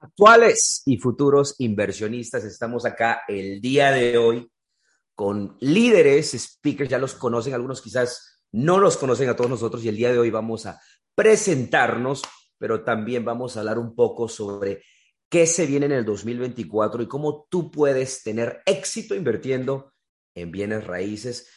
[0.00, 4.48] Actuales y futuros inversionistas, estamos acá el día de hoy
[5.16, 9.88] con líderes, speakers, ya los conocen, algunos quizás no los conocen a todos nosotros y
[9.88, 10.80] el día de hoy vamos a
[11.16, 12.22] presentarnos,
[12.58, 14.84] pero también vamos a hablar un poco sobre
[15.28, 19.92] qué se viene en el 2024 y cómo tú puedes tener éxito invirtiendo
[20.32, 21.48] en bienes raíces.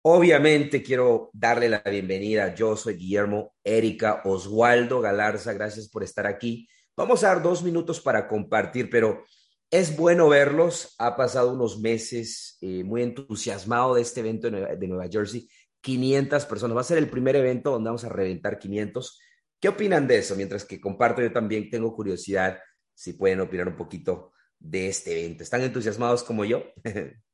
[0.00, 2.54] Obviamente quiero darle la bienvenida.
[2.54, 5.52] Yo soy Guillermo, Erika, Oswaldo Galarza.
[5.52, 6.66] Gracias por estar aquí.
[6.96, 9.24] Vamos a dar dos minutos para compartir, pero
[9.70, 10.94] es bueno verlos.
[10.98, 15.48] Ha pasado unos meses eh, muy entusiasmado de este evento de Nueva, Jersey.
[15.80, 16.76] 500 personas.
[16.76, 19.20] Va a ser el primer evento donde vamos a reventar 500.
[19.60, 20.36] ¿Qué opinan de eso?
[20.36, 22.58] Mientras que comparto, yo también tengo curiosidad
[22.94, 25.42] si pueden opinar un poquito de este evento.
[25.42, 26.62] ¿Están entusiasmados como yo?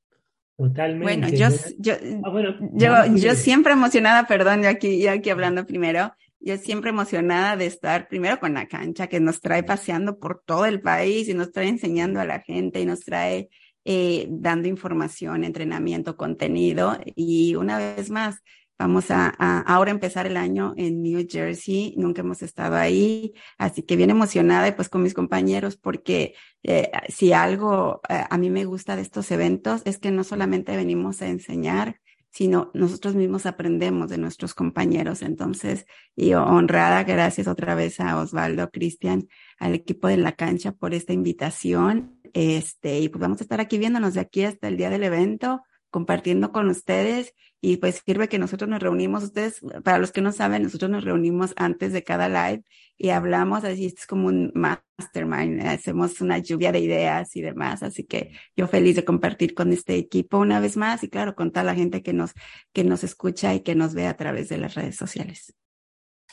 [0.57, 1.05] Totalmente.
[1.05, 6.13] Bueno, yo, yo, ah, yo, yo, siempre emocionada, perdón, yo aquí, yo aquí hablando primero,
[6.41, 10.65] yo siempre emocionada de estar primero con la cancha que nos trae paseando por todo
[10.67, 13.51] el país y nos trae enseñando a la gente y nos trae
[13.85, 16.99] eh, dando información, entrenamiento, contenido.
[17.15, 18.43] Y una vez más,
[18.79, 19.29] vamos a,
[19.67, 21.95] ahora empezar el año en New Jersey.
[21.99, 26.91] Nunca hemos estado ahí, así que bien emocionada y pues con mis compañeros porque eh,
[27.09, 31.21] si algo eh, a mí me gusta de estos eventos es que no solamente venimos
[31.21, 32.01] a enseñar,
[32.31, 35.23] sino nosotros mismos aprendemos de nuestros compañeros.
[35.23, 35.87] Entonces,
[36.17, 39.29] y honrada, gracias otra vez a Osvaldo, Cristian,
[39.59, 42.21] al equipo de la cancha por esta invitación.
[42.33, 45.63] Este, y pues vamos a estar aquí viéndonos de aquí hasta el día del evento
[45.91, 50.33] compartiendo con ustedes y pues sirve que nosotros nos reunimos, ustedes, para los que no
[50.33, 52.65] saben, nosotros nos reunimos antes de cada live
[52.97, 58.05] y hablamos, así es como un mastermind, hacemos una lluvia de ideas y demás, así
[58.05, 61.65] que yo feliz de compartir con este equipo una vez más y claro, con toda
[61.65, 62.33] la gente que nos,
[62.73, 65.55] que nos escucha y que nos ve a través de las redes sociales.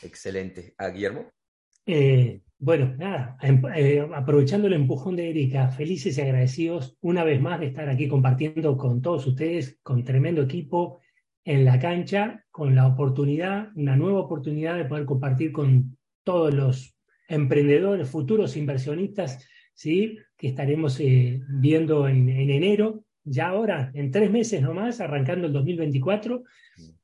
[0.02, 0.76] Excelente.
[0.78, 1.30] ¿A Guillermo?
[1.86, 7.40] Eh, bueno, nada, em, eh, aprovechando el empujón de Erika, felices y agradecidos una vez
[7.40, 11.00] más de estar aquí compartiendo con todos ustedes, con tremendo equipo
[11.46, 16.98] en la cancha, con la oportunidad, una nueva oportunidad de poder compartir con todos los
[17.30, 20.18] emprendedores, futuros inversionistas, ¿sí?
[20.36, 26.44] que estaremos eh, viendo en, enero, ya ahora, en tres meses nomás, arrancando el 2024.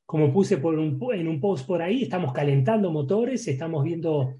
[0.04, 4.34] Como puse por en un post por ahí, estamos calentando motores, estamos viendo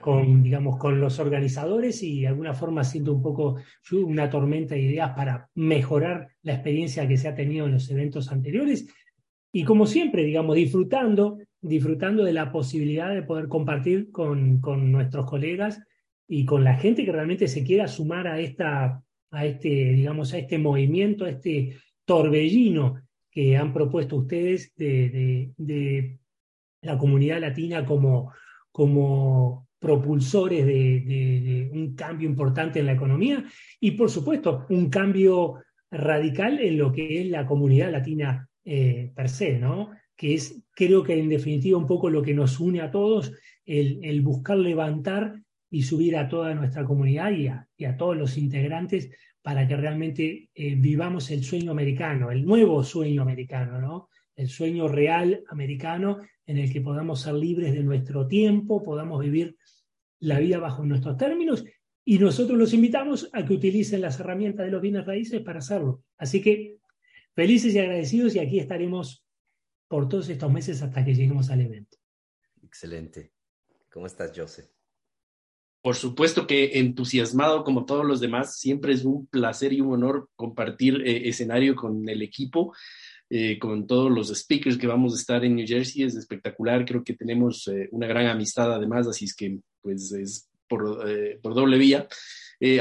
[0.00, 3.56] con, digamos, con los organizadores y de alguna forma haciendo un poco
[3.92, 8.30] una tormenta de ideas para mejorar la experiencia que se ha tenido en los eventos
[8.30, 8.86] anteriores.
[9.52, 15.26] Y como siempre, digamos, disfrutando, disfrutando de la posibilidad de poder compartir con, con nuestros
[15.26, 15.82] colegas
[16.28, 20.38] y con la gente que realmente se quiera sumar a, esta, a, este, digamos, a
[20.38, 26.18] este movimiento, a este torbellino que han propuesto ustedes de, de, de
[26.82, 28.32] la comunidad latina como,
[28.70, 33.44] como propulsores de, un cambio importante en la economía
[33.80, 35.56] y, por supuesto, un cambio
[35.90, 39.90] radical en lo que es la comunidad latina eh, per se, ¿no?
[40.14, 43.32] Que es, creo que en definitiva, un poco lo que nos une a todos,
[43.64, 45.40] el, buscar levantar
[45.70, 50.74] y subir a toda nuestra comunidad y a, todos los integrantes para que realmente eh,
[50.76, 54.09] vivamos el sueño americano, el nuevo sueño americano, ¿no?
[54.40, 59.58] El sueño real americano en el que podamos ser libres de nuestro tiempo, podamos vivir
[60.18, 61.62] la vida bajo nuestros términos
[62.06, 66.04] y nosotros los invitamos a que utilicen las herramientas de los bienes raíces para hacerlo.
[66.16, 66.78] Así que
[67.34, 69.22] felices y agradecidos y aquí estaremos
[69.88, 71.98] por todos estos meses hasta que lleguemos al evento.
[72.62, 73.34] Excelente.
[73.92, 74.70] ¿Cómo estás, Joseph?
[75.82, 80.30] Por supuesto que entusiasmado como todos los demás, siempre es un placer y un honor
[80.34, 82.72] compartir eh, escenario con el equipo.
[83.32, 86.02] Eh, con todos los speakers que vamos a estar en New Jersey.
[86.02, 90.48] Es espectacular, creo que tenemos eh, una gran amistad además, así es que pues es
[90.68, 92.08] por, eh, por doble vía.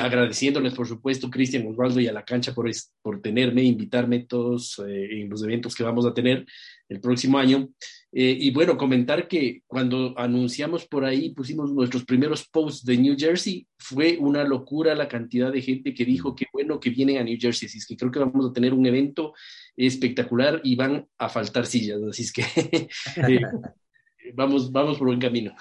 [0.01, 2.69] Agradeciéndoles, por supuesto, Cristian Osvaldo y a la cancha por,
[3.01, 6.45] por tenerme, invitarme todos en los eventos que vamos a tener
[6.89, 7.69] el próximo año.
[8.11, 13.15] Eh, y bueno, comentar que cuando anunciamos por ahí, pusimos nuestros primeros posts de New
[13.17, 17.23] Jersey, fue una locura la cantidad de gente que dijo que bueno que vienen a
[17.23, 17.67] New Jersey.
[17.67, 19.33] Así es que creo que vamos a tener un evento
[19.77, 22.01] espectacular y van a faltar sillas.
[22.09, 22.41] Así es que
[23.27, 23.41] eh,
[24.33, 25.53] vamos, vamos por buen camino.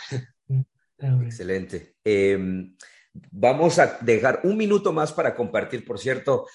[0.99, 1.97] Excelente.
[2.03, 2.75] Em,
[3.31, 6.47] vamos a dejar un minuto más para compartir, por cierto.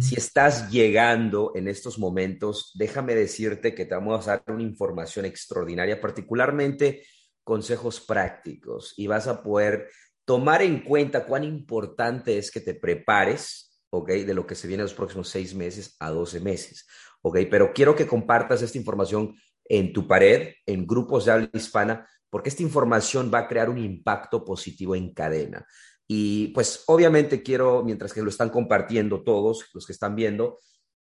[0.00, 5.24] Si estás llegando en estos momentos, déjame decirte que te vamos a dar una información
[5.24, 7.02] extraordinaria, particularmente
[7.42, 9.88] consejos prácticos y vas a poder
[10.24, 14.10] tomar en cuenta cuán importante es que te prepares, ¿ok?
[14.10, 16.86] De lo que se viene en los próximos seis meses a doce meses,
[17.22, 17.38] ¿ok?
[17.50, 19.34] Pero quiero que compartas esta información
[19.64, 23.78] en tu pared, en grupos de habla hispana, porque esta información va a crear un
[23.78, 25.66] impacto positivo en cadena.
[26.12, 30.58] Y pues obviamente quiero, mientras que lo están compartiendo todos los que están viendo,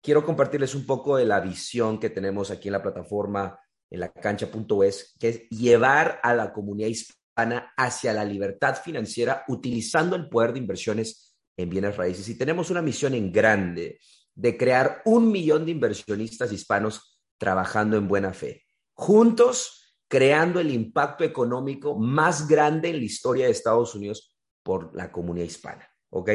[0.03, 3.61] quiero compartirles un poco de la visión que tenemos aquí en la plataforma,
[3.91, 10.17] en la cancha.es, que es llevar a la comunidad hispana hacia la libertad financiera utilizando
[10.17, 12.27] el poder de inversiones en bienes raíces.
[12.31, 14.01] Y tenemos una misión en grande
[14.35, 18.65] de crear un millón de inversionistas hispanos trabajando en buena fe.
[18.95, 24.33] Juntos, creando el impacto económico más grande en la historia de Estados Unidos
[24.67, 26.31] por la comunidad hispana, ¿ok?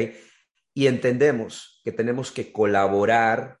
[0.72, 3.58] Y entendemos que tenemos que colaborar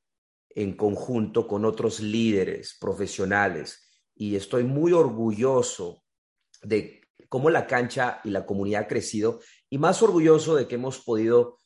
[0.48, 6.04] en conjunto con otros líderes profesionales y estoy muy orgulloso
[6.62, 11.00] de cómo la cancha y la comunidad ha crecido y más orgulloso de que hemos
[11.00, 11.58] podido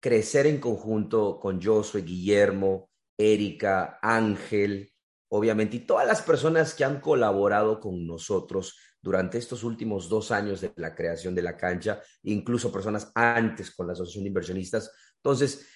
[0.00, 4.92] crecer en conjunto con Josué, Guillermo, Erika, Ángel,
[5.28, 10.62] obviamente, y todas las personas que han colaborado con nosotros durante estos últimos dos años
[10.62, 14.90] de la creación de la cancha, incluso personas antes con la Asociación de Inversionistas.
[15.16, 15.68] Entonces,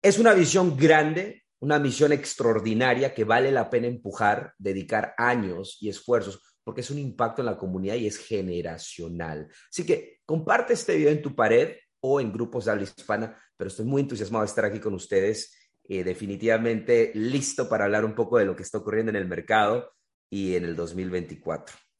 [0.00, 5.90] es una visión grande, una misión extraordinaria que vale la pena empujar, dedicar años y
[5.90, 9.48] esfuerzos, porque es un impacto en la comunidad y es generacional.
[9.68, 13.68] Así que comparte este video en tu pared o en grupos de habla hispana, pero
[13.68, 15.54] estoy muy entusiasmado de estar aquí con ustedes.
[15.84, 19.92] Eh, definitivamente listo para hablar un poco de lo que está ocurriendo en el mercado
[20.30, 21.91] y en el 2024.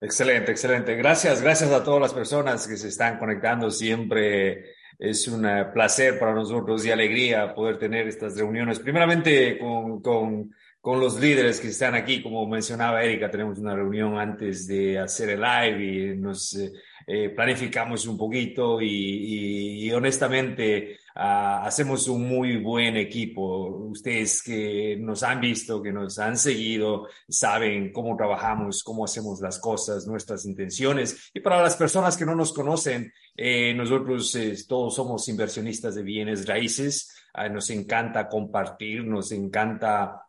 [0.00, 0.94] Excelente, excelente.
[0.94, 3.68] Gracias, gracias a todas las personas que se están conectando.
[3.68, 8.78] Siempre es un eh, placer para nosotros y alegría poder tener estas reuniones.
[8.78, 14.16] Primeramente con, con, con los líderes que están aquí, como mencionaba Erika, tenemos una reunión
[14.18, 16.72] antes de hacer el live y nos eh,
[17.06, 23.66] eh, planificamos un poquito y, y, honestamente uh, hacemos un muy buen equipo.
[23.90, 29.58] Ustedes que nos han visto, que nos han seguido, saben cómo trabajamos, cómo hacemos las
[29.58, 31.30] cosas, nuestras intenciones.
[31.34, 36.02] Y para las personas que no nos conocen, eh, nosotros eh, todos somos inversionistas de
[36.02, 37.12] bienes raíces.
[37.34, 40.27] Uh, nos encanta compartir, nos encanta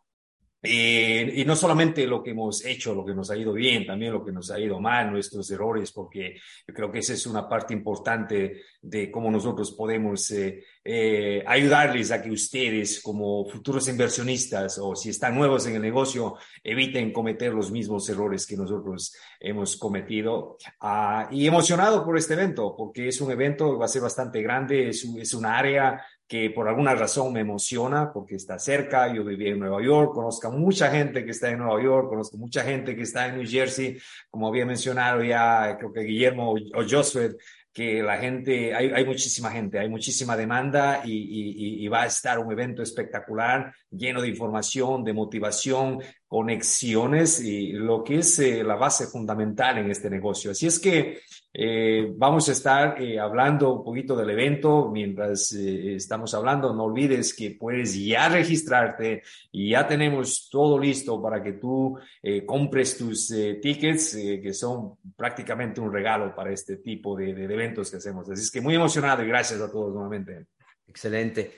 [0.62, 4.12] eh, y no solamente lo que hemos hecho, lo que nos ha ido bien, también
[4.12, 7.48] lo que nos ha ido mal, nuestros errores, porque yo creo que esa es una
[7.48, 14.78] parte importante de cómo nosotros podemos eh, eh, ayudarles a que ustedes como futuros inversionistas
[14.78, 19.76] o si están nuevos en el negocio eviten cometer los mismos errores que nosotros hemos
[19.76, 20.58] cometido.
[20.80, 24.90] Ah, y emocionado por este evento, porque es un evento va a ser bastante grande,
[24.90, 29.24] es, un, es un área que por alguna razón me emociona porque está cerca, yo
[29.24, 32.94] viví en Nueva York, conozco mucha gente que está en Nueva York, conozco mucha gente
[32.94, 33.98] que está en New Jersey,
[34.30, 37.36] como había mencionado ya, creo que Guillermo o Josué,
[37.72, 42.52] que la gente, hay, hay, muchísima gente, hay muchísima demanda y, va a estar un
[42.52, 45.98] evento espectacular, lleno de información, de motivación,
[46.28, 50.52] conexiones y lo que es eh, la base fundamental en este negocio.
[50.52, 51.22] Así es que
[51.52, 56.72] eh, vamos a estar eh, hablando un poquito del evento mientras eh, estamos hablando.
[56.72, 61.98] No olvides que puedes ya registrarte y ya tenemos todo listo para que tú
[62.46, 63.28] compres tus
[63.60, 68.28] tickets, que son prácticamente un regalo para este tipo de, de, eventos que hacemos.
[68.30, 70.46] Así es que muy emocionado y gracias a todos nuevamente.
[70.86, 71.52] Excelente.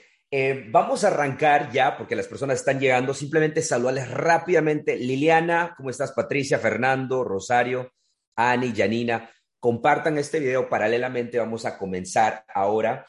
[0.71, 3.13] vamos a arrancar ya porque las personas están llegando.
[3.13, 4.97] Simplemente saludarles rápidamente.
[4.97, 6.13] Liliana, ¿cómo estás?
[6.13, 7.93] Patricia, Fernando, Rosario,
[8.35, 9.29] Ani, Janina
[9.63, 10.67] compartan este video.
[10.67, 13.05] Paralelamente vamos a comenzar ahora.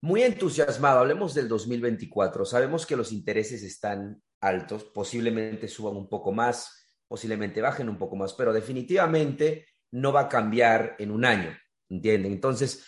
[0.00, 2.44] Muy entusiasmado, hablemos del 2024.
[2.44, 8.16] Sabemos que los intereses están altos, posiblemente suban un poco más, posiblemente bajen un poco
[8.16, 11.56] más, pero definitivamente no va a cambiar en un año,
[11.88, 12.32] ¿entienden?
[12.32, 12.84] Entonces,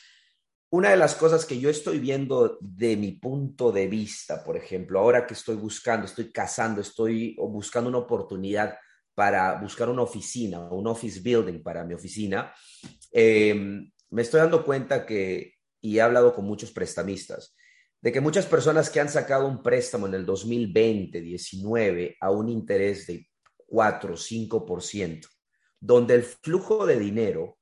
[0.69, 4.99] una de las cosas que yo estoy viendo de mi punto de vista, por ejemplo,
[4.99, 8.77] ahora que estoy buscando, estoy cazando, estoy buscando una oportunidad
[9.19, 12.55] para buscar una oficina, un office building para mi oficina,
[13.11, 13.53] eh,
[14.11, 17.57] me estoy dando cuenta que, y he hablado con muchos prestamistas,
[18.01, 22.49] de que muchas personas que han sacado un préstamo en el 2020, 19 a un
[22.49, 23.29] interés de
[23.67, 25.27] 4 o 5%,
[25.81, 27.59] donde el flujo de dinero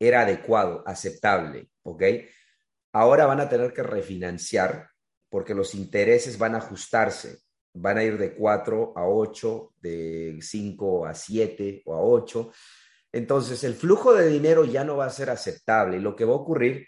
[0.00, 2.02] era adecuado, aceptable, ¿ok?
[2.92, 4.90] Ahora van a tener que refinanciar
[5.28, 7.45] porque los intereses van a ajustarse
[7.76, 12.52] van a ir de 4 a 8, de 5 a 7 o a 8.
[13.12, 16.36] Entonces, el flujo de dinero ya no va a ser aceptable lo que va a
[16.36, 16.86] ocurrir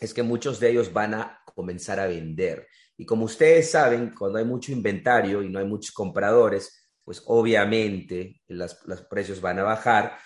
[0.00, 2.68] es que muchos de ellos van a comenzar a vender.
[2.98, 8.42] Y como ustedes saben, cuando hay mucho inventario y no hay muchos compradores, pues obviamente
[8.48, 8.74] los
[9.08, 10.18] precios van a bajar,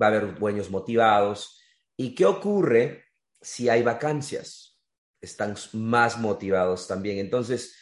[0.00, 1.60] va a haber dueños motivados.
[1.96, 3.04] ¿Y qué ocurre
[3.40, 4.78] si hay vacancias?
[5.20, 7.18] Están más motivados también.
[7.18, 7.74] Entonces,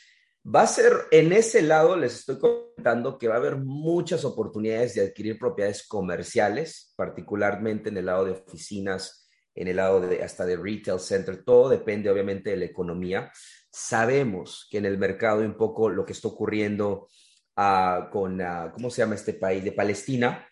[0.47, 4.95] Va a ser, en ese lado les estoy comentando que va a haber muchas oportunidades
[4.95, 9.25] de adquirir propiedades comerciales, particularmente en el lado de oficinas
[9.55, 13.31] en el lado de hasta de retail center, todo depende obviamente de la economía.
[13.71, 17.09] Sabemos que en el mercado un poco lo que está ocurriendo
[17.57, 19.63] uh, con, uh, ¿cómo se llama este país?
[19.63, 20.49] De Palestina,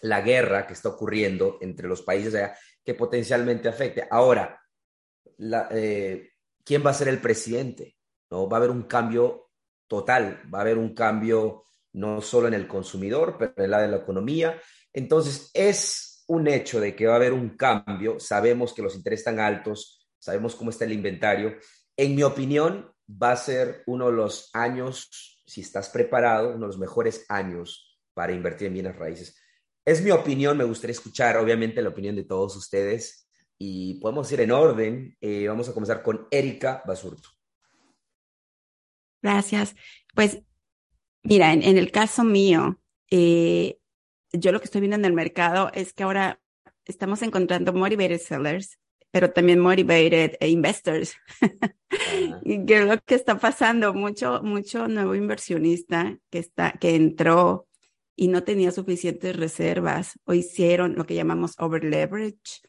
[0.00, 4.06] la guerra que está ocurriendo entre los países allá, que potencialmente afecte.
[4.10, 4.58] Ahora,
[5.38, 6.30] la, eh,
[6.64, 7.97] ¿quién va a ser el presidente?
[8.30, 8.48] ¿No?
[8.48, 9.50] Va a haber un cambio
[9.86, 13.90] total, va a haber un cambio no solo en el consumidor, pero en lado de
[13.90, 14.60] la economía.
[14.92, 18.20] Entonces, es un hecho de que va a haber un cambio.
[18.20, 21.56] Sabemos que los intereses están altos, sabemos cómo está el inventario.
[21.96, 26.66] En mi opinión, va a ser uno de los años, si estás preparado, uno de
[26.66, 29.36] los mejores años para invertir en bienes raíces.
[29.84, 34.42] Es mi opinión, me gustaría escuchar obviamente la opinión de todos ustedes y podemos ir
[34.42, 35.16] en orden.
[35.20, 37.37] Eh, vamos a comenzar con Erika Basurto.
[39.22, 39.74] Gracias.
[40.14, 40.42] Pues
[41.22, 43.78] mira, en, el caso mío, eh,
[44.32, 46.40] yo lo que estoy viendo en el mercado es que ahora
[46.84, 48.78] estamos encontrando motivated sellers,
[49.10, 51.14] pero también motivated investors.
[52.44, 57.66] y que lo que está pasando, mucho, mucho nuevo inversionista que está, que entró
[58.16, 62.62] y no tenía suficientes reservas o hicieron lo que llamamos over leverage.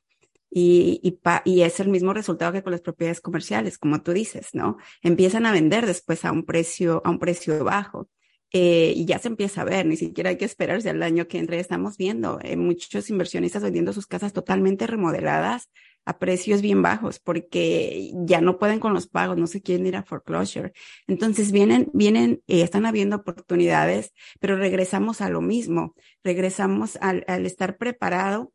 [0.51, 4.49] Y, y, y, es el mismo resultado que con las propiedades comerciales, como tú dices,
[4.53, 4.77] ¿no?
[5.03, 8.09] Empiezan a vender después a un precio, a un precio bajo.
[8.51, 11.37] Eh, y ya se empieza a ver, ni siquiera hay que esperarse al año que
[11.37, 11.59] entre.
[11.59, 15.69] Estamos viendo eh, muchos inversionistas vendiendo sus casas totalmente remodeladas
[16.05, 19.95] a precios bien bajos porque ya no pueden con los pagos, no se quieren ir
[19.95, 20.73] a foreclosure.
[21.07, 27.45] Entonces vienen, vienen, eh, están habiendo oportunidades, pero regresamos a lo mismo, regresamos al, al
[27.45, 28.51] estar preparado.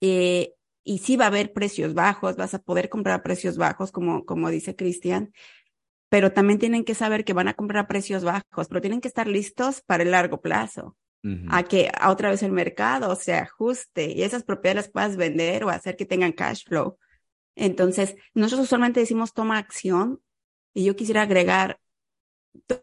[0.00, 3.90] Eh, y sí va a haber precios bajos, vas a poder comprar a precios bajos,
[3.90, 5.32] como, como dice Cristian,
[6.10, 9.08] pero también tienen que saber que van a comprar a precios bajos, pero tienen que
[9.08, 10.96] estar listos para el largo plazo
[11.48, 15.64] a que a otra vez el mercado se ajuste y esas propiedades las puedas vender
[15.64, 16.98] o hacer que tengan cash flow.
[17.56, 20.20] Entonces, nosotros usualmente decimos toma acción
[20.74, 21.80] y yo quisiera agregar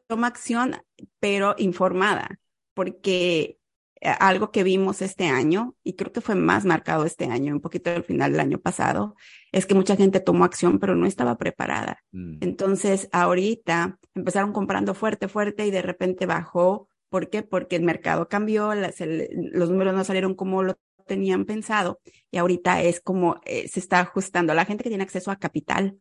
[0.08, 0.82] toma acción,
[1.20, 2.40] pero informada,
[2.74, 3.60] porque
[4.02, 7.92] algo que vimos este año, y creo que fue más marcado este año, un poquito
[7.92, 9.16] al final del año pasado,
[9.52, 12.04] es que mucha gente tomó acción, pero no estaba preparada.
[12.12, 12.38] Mm.
[12.42, 17.44] Entonces, ahorita empezaron comprando fuerte, fuerte y de repente bajó ¿Por qué?
[17.44, 22.00] Porque el mercado cambió, los números no salieron como lo tenían pensado
[22.32, 24.54] y ahorita es como eh, se está ajustando.
[24.54, 26.00] La gente que tiene acceso a capital,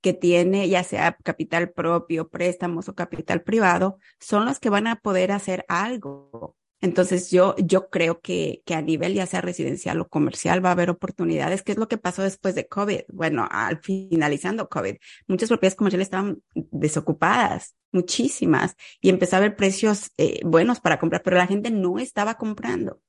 [0.00, 4.96] que tiene ya sea capital propio, préstamos o capital privado, son los que van a
[4.96, 6.56] poder hacer algo.
[6.80, 10.72] Entonces yo, yo creo que, que a nivel ya sea residencial o comercial va a
[10.72, 11.62] haber oportunidades.
[11.62, 13.02] ¿Qué es lo que pasó después de COVID?
[13.08, 20.10] Bueno, al finalizando COVID, muchas propiedades comerciales estaban desocupadas, muchísimas, y empezó a haber precios
[20.18, 23.00] eh, buenos para comprar, pero la gente no estaba comprando.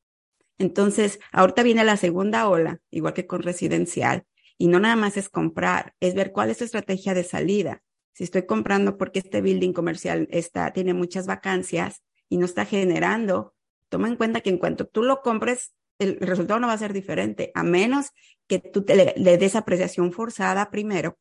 [0.58, 4.24] Entonces, ahorita viene la segunda ola, igual que con residencial,
[4.58, 7.84] y no nada más es comprar, es ver cuál es tu estrategia de salida.
[8.14, 13.55] Si estoy comprando porque este building comercial está, tiene muchas vacancias y no está generando
[13.96, 16.92] toma en cuenta que en cuanto tú lo compres, el resultado no va a ser
[16.92, 18.08] diferente, a menos
[18.46, 21.18] que tú te le, des apreciación forzada primero.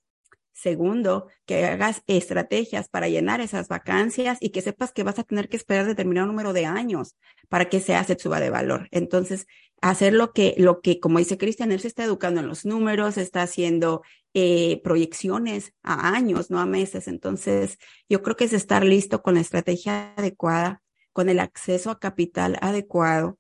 [0.53, 5.49] Segundo, que hagas estrategias para llenar esas vacancias y que sepas que vas a tener
[5.49, 7.17] que esperar determinado número de años
[7.49, 8.89] para que se hace suba de valor.
[8.91, 9.47] Entonces,
[9.81, 13.19] hacer lo que, lo que, como dice Cristian, él se está educando en los números,
[13.19, 14.03] está haciendo
[14.33, 17.07] eh, proyecciones a años, no a meses.
[17.07, 17.79] Entonces,
[18.09, 20.84] yo creo que es estar listo con la estrategia adecuada
[21.15, 23.39] con el acceso a capital adecuado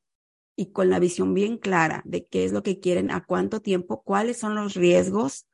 [0.57, 4.02] y con la visión bien clara de qué es lo que quieren, a cuánto tiempo,
[4.02, 5.47] cuáles son los riesgos,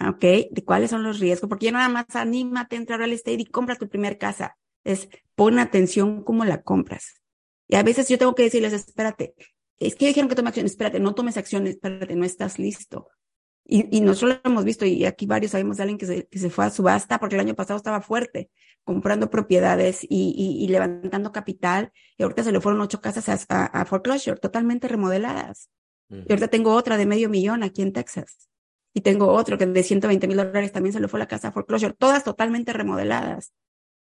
[0.00, 0.50] ¿ok?
[0.50, 3.44] De cuáles son los riesgos, porque ya nada más anímate a entrar al estate y
[3.44, 4.56] compra tu primer casa.
[4.82, 7.20] Es pon atención cómo la compras.
[7.68, 9.34] Y a veces yo tengo que decirles, espérate,
[9.78, 13.08] es que dijeron que tome acción, espérate, no tomes acción, espérate, no estás listo.
[13.66, 16.38] Y, y, nosotros lo hemos visto, y aquí varios sabemos de alguien que se, que
[16.38, 18.50] se fue a subasta porque el año pasado estaba fuerte,
[18.84, 23.84] comprando propiedades y, y, levantando capital, y ahorita se le fueron ocho casas a, a,
[23.84, 25.70] foreclosure, totalmente remodeladas.
[26.08, 28.48] Y ahorita tengo otra de medio millón aquí en Texas.
[28.92, 31.52] Y tengo otro que de 120 mil dólares también se le fue la casa a
[31.52, 33.52] foreclosure, todas totalmente remodeladas.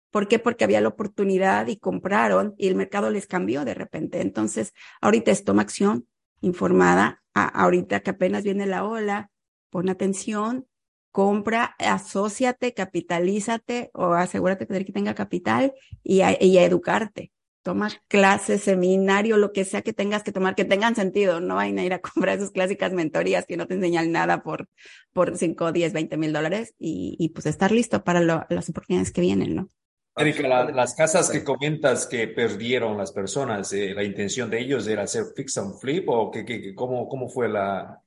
[0.10, 0.39] ¿Por qué?
[0.39, 4.22] Porque había la oportunidad y compraron y el mercado les cambió de repente.
[4.22, 6.08] Entonces, ahorita es toma acción
[6.41, 9.32] informada, ahorita que apenas viene la ola,
[9.70, 10.67] pon atención,
[11.13, 17.32] compra, asóciate, capitalízate o asegúrate de que tenga capital y a, educarte.
[17.62, 21.39] Toma clases, seminario, lo que sea que tengas que tomar, que tengan sentido.
[21.39, 24.67] No vayan a ir a comprar sus clásicas mentorías que no te enseñan nada por,
[25.13, 29.22] por 5, 10, 20 mil dólares y, y, pues estar listo para las oportunidades que
[29.22, 29.70] vienen, ¿no?
[30.17, 35.03] Erika, las casas que comentas que perdieron las personas, eh, ¿la intención de ellos era
[35.03, 38.03] hacer fix and flip o que, que, cómo, cómo fue la,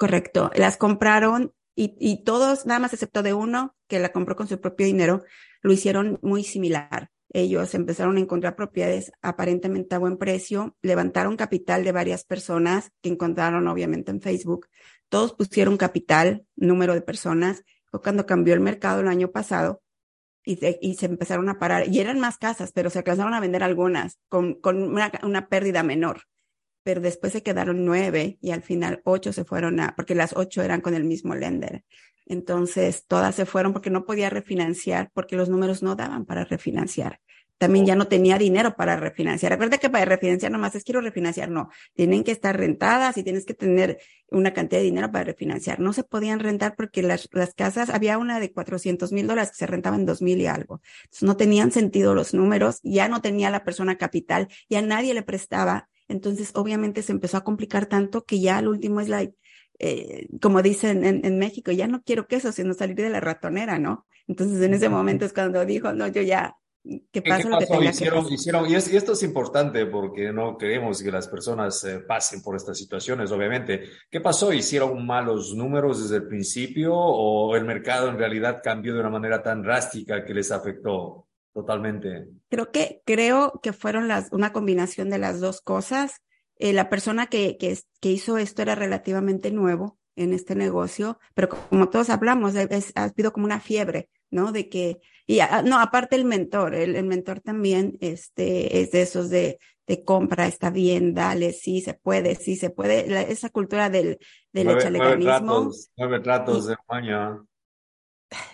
[0.00, 0.50] Correcto.
[0.54, 4.60] Las compraron y, y todos, nada más excepto de uno que la compró con su
[4.60, 5.24] propio dinero,
[5.62, 7.10] lo hicieron muy similar.
[7.32, 13.08] Ellos empezaron a encontrar propiedades aparentemente a buen precio, levantaron capital de varias personas que
[13.08, 14.66] encontraron obviamente en Facebook.
[15.08, 17.64] Todos pusieron capital, número de personas.
[17.90, 19.80] Fue cuando cambió el mercado el año pasado
[20.44, 21.88] y, y se empezaron a parar.
[21.88, 26.24] Y eran más casas, pero se alcanzaron a vender algunas con, una pérdida menor
[26.82, 30.62] pero después se quedaron nueve y al final ocho se fueron a, porque las ocho
[30.62, 31.84] eran con el mismo lender.
[32.26, 37.20] Entonces, todas se fueron porque no podía refinanciar, porque los números no daban para refinanciar.
[37.60, 39.52] También ya no tenía dinero para refinanciar.
[39.52, 41.68] Recuerda que para refinanciar nomás es quiero refinanciar, no.
[41.92, 43.98] Tienen que estar rentadas y tienes que tener
[44.30, 45.78] una cantidad de dinero para refinanciar.
[45.78, 49.58] No se podían rentar porque las, las casas, había una de 400 mil dólares que
[49.58, 50.80] se rentaba en 2 mil y algo.
[51.02, 55.22] Entonces, no tenían sentido los números, ya no tenía la persona capital, ya nadie le
[55.22, 55.89] prestaba.
[56.10, 59.34] Entonces, obviamente se empezó a complicar tanto que ya al último es like,
[59.78, 64.06] eh, como dicen en, México, ya no quiero queso, sino salir de la ratonera, ¿no?
[64.26, 66.56] Entonces en ese momento es cuando dijo, no, yo ya,
[67.12, 71.10] que pasa lo que tenga hicieron, Hicieron, y, esto es importante porque no queremos que
[71.10, 73.84] las personas eh, pasen por estas situaciones, obviamente.
[74.10, 74.52] ¿Qué pasó?
[74.52, 79.42] ¿Hicieron malos números desde el principio o el mercado en realidad cambió de una manera
[79.42, 82.28] tan drástica que les afectó totalmente?
[82.48, 86.22] Creo que, creo que fueron las, una combinación de las dos cosas.
[86.56, 91.48] Eh, la persona que, que, que, hizo esto era relativamente nuevo en este negocio, pero
[91.48, 94.52] como todos hablamos, ha habido como una fiebre, ¿no?
[94.52, 99.30] De que, y no, aparte el mentor, el, el, mentor también este, es de esos
[99.30, 104.18] de, de compra, está bien, dale, sí se puede, sí se puede, esa cultura del,
[104.52, 105.18] del nueve,
[105.96, 107.44] Nueve tratos, de mañana.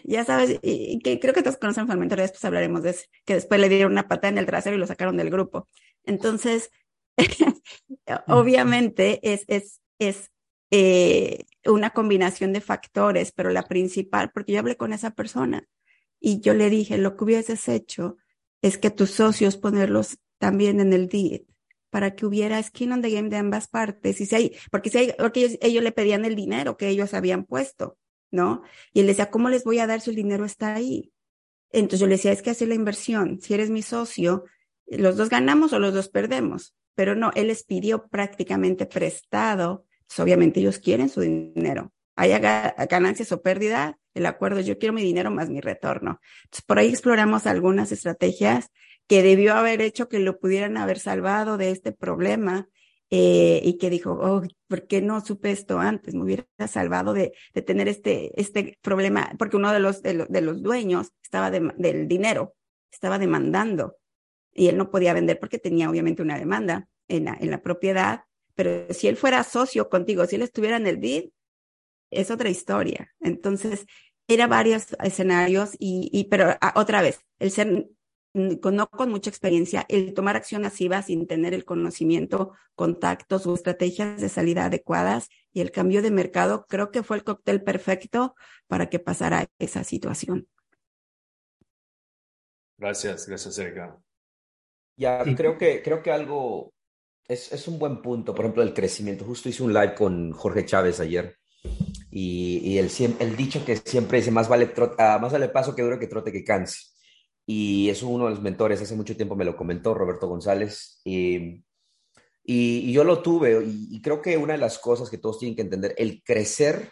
[0.05, 3.35] Ya sabes, y, que creo que todos conocen al mentor, después hablaremos de eso, que
[3.35, 5.69] después le dieron una patada en el trasero y lo sacaron del grupo.
[6.05, 6.71] Entonces,
[8.29, 10.31] Obviamente es, es, es
[10.71, 15.67] eh, una combinación de factores, pero la principal, porque yo hablé con esa persona
[16.21, 18.17] y yo le dije, lo que hubieses hecho
[18.63, 21.47] es que tus socios ponerlos también en el deal
[21.91, 24.21] para que hubiera skin on the game de ambas partes.
[24.21, 27.15] Y si hay, porque si hay, porque ellos, ellos le pedían el dinero que ellos
[27.15, 27.97] habían puesto,
[28.31, 28.63] ¿no?
[28.93, 31.13] Y él decía, ¿cómo les voy a dar si el dinero está ahí?
[31.71, 33.41] Entonces yo le decía, es que hacer la inversión.
[33.41, 34.45] Si eres mi socio,
[34.87, 39.85] los dos ganamos o los dos perdemos pero no, él les pidió prácticamente prestado.
[40.09, 41.93] Pues obviamente ellos quieren su dinero.
[42.17, 42.39] Haya
[42.89, 46.21] ganancias o pérdida, el acuerdo, yo quiero mi dinero más mi retorno.
[46.45, 48.71] Entonces, por ahí exploramos algunas estrategias
[49.07, 52.67] que debió haber hecho que lo pudieran haber salvado de este problema
[53.11, 56.15] eh, y que dijo, oh, ¿por qué no supe esto antes?
[56.15, 60.41] Me hubiera salvado de, de tener este, este problema, porque uno de los, de, de
[60.41, 62.55] los dueños estaba del dinero,
[62.91, 63.97] estaba demandando
[64.53, 68.25] y él no podía vender porque tenía obviamente una demanda en la, en la propiedad,
[68.55, 71.31] pero si él fuera socio contigo, si él estuviera en el bid,
[72.11, 73.13] es otra historia.
[73.21, 73.87] Entonces,
[74.29, 77.87] era varios escenarios y, y pero ah, otra vez, el ser
[78.61, 83.55] con, no con mucha experiencia, el tomar acción masiva sin tener el conocimiento, contactos o
[83.55, 88.35] estrategias de salida adecuadas y el cambio de mercado, creo que fue el cóctel perfecto
[88.67, 90.49] para que pasara esa situación.
[92.79, 93.99] Gracias, gracias, Erika.
[94.97, 96.75] Ya, creo que, creo que algo
[97.27, 99.25] es, es, un buen punto, por ejemplo, el crecimiento.
[99.25, 101.37] Justo hice un live con Jorge Chávez ayer
[102.11, 105.83] y, y el, el, dicho que siempre dice, más vale, uh, más vale paso que
[105.83, 106.96] dure que trote que canse.
[107.47, 111.01] Y es uno de los mentores, hace mucho tiempo me lo comentó Roberto González.
[111.05, 111.65] Y,
[112.43, 115.55] y, y yo lo tuve y, creo que una de las cosas que todos tienen
[115.55, 116.91] que entender, el crecer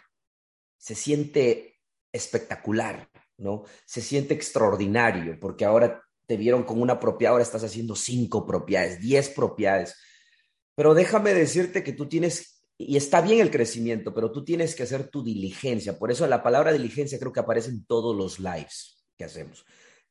[0.77, 1.79] se siente
[2.11, 3.63] espectacular, ¿no?
[3.85, 8.99] Se siente extraordinario porque ahora te vieron con una propiedad, ahora estás haciendo cinco propiedades,
[8.99, 9.95] diez propiedades.
[10.75, 14.83] Pero déjame decirte que tú tienes, y está bien el crecimiento, pero tú tienes que
[14.83, 15.97] hacer tu diligencia.
[15.97, 19.65] Por eso la palabra diligencia creo que aparece en todos los lives que hacemos.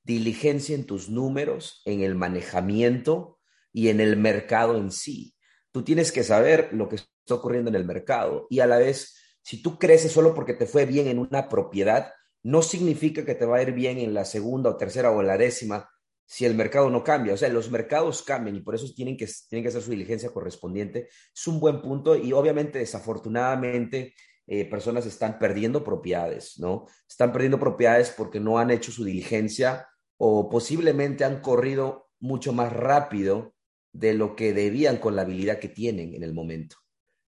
[0.05, 3.39] Diligencia en tus números, en el manejamiento
[3.73, 5.35] y en el mercado en sí.
[5.73, 9.17] Tú tienes que saber lo que está ocurriendo en el mercado y a la vez,
[9.43, 12.13] si tú creces solo porque te fue bien en una propiedad,
[12.43, 15.27] no significa que te va a ir bien en la segunda o tercera o en
[15.27, 15.91] la décima
[16.27, 17.35] si el mercado no cambia.
[17.35, 20.31] O sea, los mercados cambian y por eso tienen que, tienen que hacer su diligencia
[20.31, 21.09] correspondiente.
[21.35, 24.15] Es un buen punto y obviamente, desafortunadamente,
[24.47, 26.87] eh, personas están perdiendo propiedades, ¿no?
[27.09, 32.73] Están perdiendo propiedades porque no han hecho su diligencia o posiblemente han corrido mucho más
[32.73, 33.55] rápido
[33.93, 36.77] de lo que debían con la habilidad que tienen en el momento.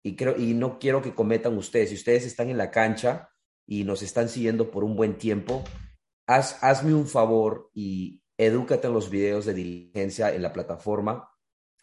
[0.03, 3.29] Y, creo, y no quiero que cometan ustedes, si ustedes están en la cancha
[3.65, 5.63] y nos están siguiendo por un buen tiempo,
[6.27, 11.29] haz, hazme un favor y edúcate en los videos de diligencia en la plataforma,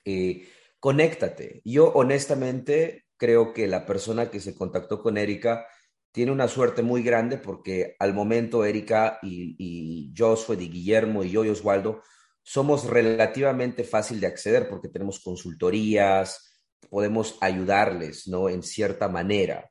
[0.05, 1.63] eh, conéctate.
[1.65, 5.67] Yo honestamente creo que la persona que se contactó con Erika
[6.13, 11.31] tiene una suerte muy grande porque al momento Erika y, y Josué, y Guillermo y
[11.31, 12.03] yo y Oswaldo
[12.43, 16.51] somos relativamente fácil de acceder porque tenemos consultorías,
[16.89, 18.49] podemos ayudarles, ¿no?
[18.49, 19.71] En cierta manera.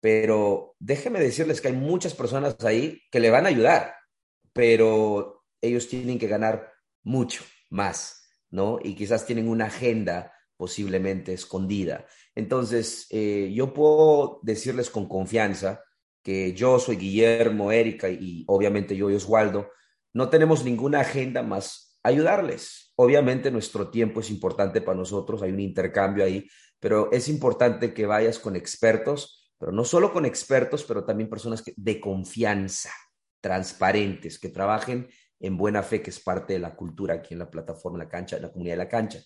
[0.00, 3.94] Pero déjenme decirles que hay muchas personas ahí que le van a ayudar,
[4.52, 6.72] pero ellos tienen que ganar
[7.02, 8.78] mucho más, ¿no?
[8.82, 12.06] Y quizás tienen una agenda posiblemente escondida.
[12.34, 15.82] Entonces, eh, yo puedo decirles con confianza
[16.22, 19.70] que yo soy Guillermo, Erika y obviamente yo y Oswaldo,
[20.12, 22.92] no tenemos ninguna agenda más ayudarles.
[22.96, 26.48] Obviamente nuestro tiempo es importante para nosotros, hay un intercambio ahí,
[26.80, 31.62] pero es importante que vayas con expertos, pero no solo con expertos, pero también personas
[31.64, 32.90] de confianza,
[33.40, 37.50] transparentes, que trabajen en buena fe, que es parte de la cultura aquí en la
[37.50, 39.20] plataforma, la cancha, la comunidad de la cancha.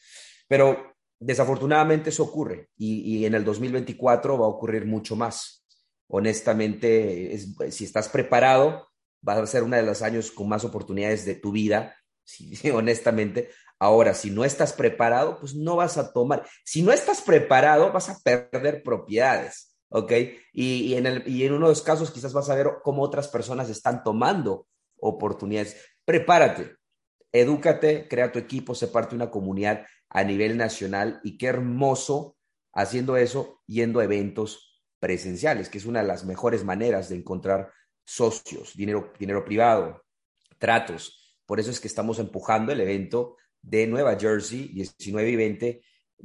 [0.49, 5.67] Pero desafortunadamente eso ocurre y, en el 2024 va a ocurrir mucho más.
[6.09, 7.39] Honestamente,
[7.71, 8.89] si estás preparado,
[9.27, 11.95] va a ser uno de los años con más oportunidades de tu vida,
[12.75, 13.51] honestamente.
[13.79, 16.47] Ahora, si no estás preparado, pues no vas a tomar.
[16.65, 20.13] Si no estás preparado, vas a perder propiedades, ¿ok?
[20.53, 23.29] Y, en, el, y en uno de los casos quizás vas a ver cómo otras
[23.29, 24.67] personas están tomando
[24.99, 25.77] oportunidades.
[26.05, 26.77] Prepárate,
[27.33, 32.37] edúcate, crea tu equipo, se parte una comunidad a nivel nacional y qué hermoso
[32.73, 37.73] haciendo eso, yendo a eventos presenciales, que es una de las mejores maneras de encontrar
[38.05, 40.05] socios, dinero, dinero privado,
[40.59, 41.39] tratos.
[41.47, 45.83] Por eso es que estamos empujando el evento de Nueva Jersey, 19 y 20.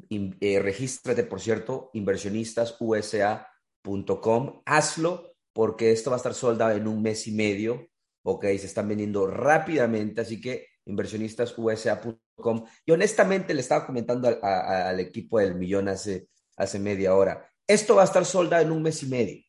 [0.10, 4.62] Eh, regístrate, por cierto, inversionistasusa.com.
[4.66, 7.90] Hazlo porque esto va a estar soldado en un mes y medio
[8.26, 12.66] ok, se están vendiendo rápidamente, así que inversionistasusa.com.
[12.86, 18.04] Y honestamente le estaba comentando al equipo del millón hace, hace media hora, esto va
[18.04, 19.44] a estar soldado en un mes y medio,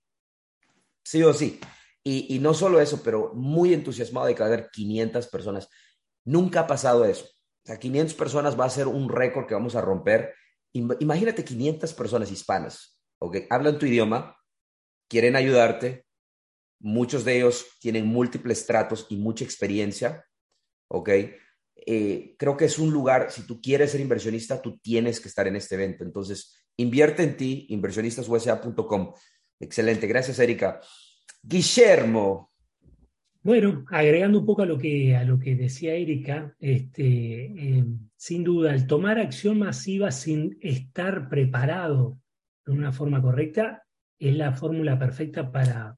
[1.04, 1.60] sí o sí.
[2.08, 5.68] Y, no solo eso, pero muy entusiasmado de que va a haber 500 personas.
[6.24, 7.24] Nunca ha pasado eso.
[7.24, 10.32] O sea, 500 personas va a ser un récord que vamos a romper.
[10.72, 13.38] Imagínate 500 personas hispanas, ¿ok?
[13.50, 14.36] Hablan tu idioma,
[15.08, 16.06] quieren ayudarte,
[16.78, 20.26] Muchos de ellos tienen múltiples tratos y mucha experiencia,
[20.88, 21.10] ¿ok?
[21.74, 25.46] Eh, creo que es un lugar, si tú quieres ser inversionista, tú tienes que estar
[25.46, 26.04] en este evento.
[26.04, 29.12] Entonces, invierte en ti, inversionistasusa.com.
[29.60, 30.80] Excelente, gracias Erika.
[31.42, 32.52] Guillermo.
[33.42, 37.84] Bueno, agregando un poco a lo que, a lo que decía Erika, este, eh,
[38.16, 42.18] sin duda, el tomar acción masiva sin estar preparado
[42.64, 43.84] de una forma correcta
[44.18, 45.96] es la fórmula perfecta para,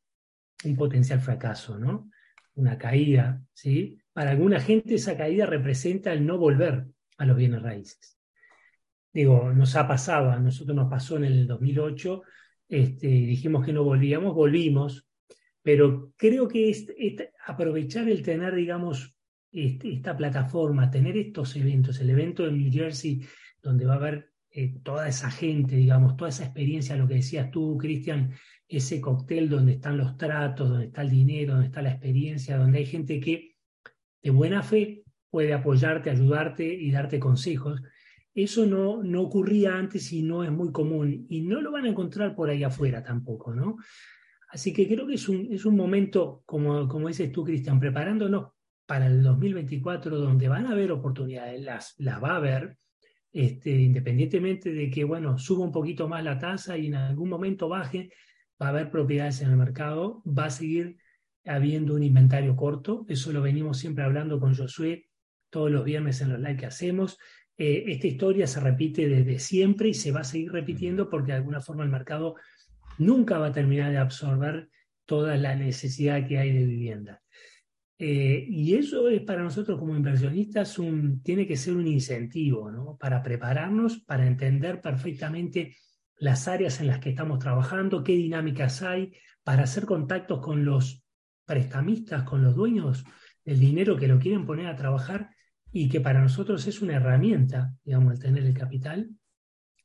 [0.65, 2.11] un potencial fracaso, ¿no?
[2.55, 3.99] Una caída, ¿sí?
[4.19, 6.87] Para alguna gente esa caída representa el no volver
[7.19, 8.19] a los bienes raíces.
[9.13, 12.23] Digo, nos ha pasado, a nosotros nos pasó en el 2008,
[12.69, 15.07] este, dijimos que no volvíamos, volvimos,
[15.63, 16.75] pero creo que
[17.47, 19.15] aprovechar el tener, digamos,
[19.53, 23.25] este, esta plataforma, tener estos eventos, el evento de New Jersey,
[23.63, 27.53] donde va a haber eh, toda esa gente, digamos, toda esa experiencia, lo que decías
[27.53, 28.33] tú, Cristian,
[28.67, 32.79] ese cóctel donde están los tratos, donde está el dinero, donde está la experiencia, donde
[32.79, 33.48] hay gente que
[34.23, 37.83] de buena fe puede apoyarte, ayudarte y darte consejos.
[38.35, 41.89] Eso no, no ocurría antes y no es muy común y no lo van a
[41.89, 43.77] encontrar por ahí afuera tampoco, ¿no?
[44.51, 48.53] Así que creo que es un, es un momento, como, como dices tú, Cristian, preparándonos
[48.87, 52.79] para el 2024, donde van a haber oportunidades, las, las va a haber,
[53.31, 57.69] este, independientemente de que, bueno, suba un poquito más la tasa y en algún momento
[57.69, 58.11] baje,
[58.61, 60.97] va a haber propiedades en el mercado, va a seguir
[61.49, 65.07] habiendo un inventario corto, eso lo venimos siempre hablando con Josué
[65.51, 67.19] todos los viernes en los live que hacemos.
[67.57, 71.39] Eh, esta historia se repite desde siempre y se va a seguir repitiendo porque de
[71.39, 72.37] alguna forma el mercado
[72.99, 74.69] nunca va a terminar de absorber
[75.07, 77.23] toda la necesidad que hay de vivienda.
[77.99, 82.97] Eh, y eso es para nosotros como inversionistas un, tiene que ser un incentivo ¿no?
[82.97, 85.75] para prepararnos, para entender perfectamente
[86.19, 91.03] las áreas en las que estamos trabajando, qué dinámicas hay, para hacer contactos con los
[91.49, 93.05] prestamistas, con los dueños
[93.45, 95.31] del dinero que lo quieren poner a trabajar
[95.73, 99.11] y que para nosotros es una herramienta, digamos, el tener el capital.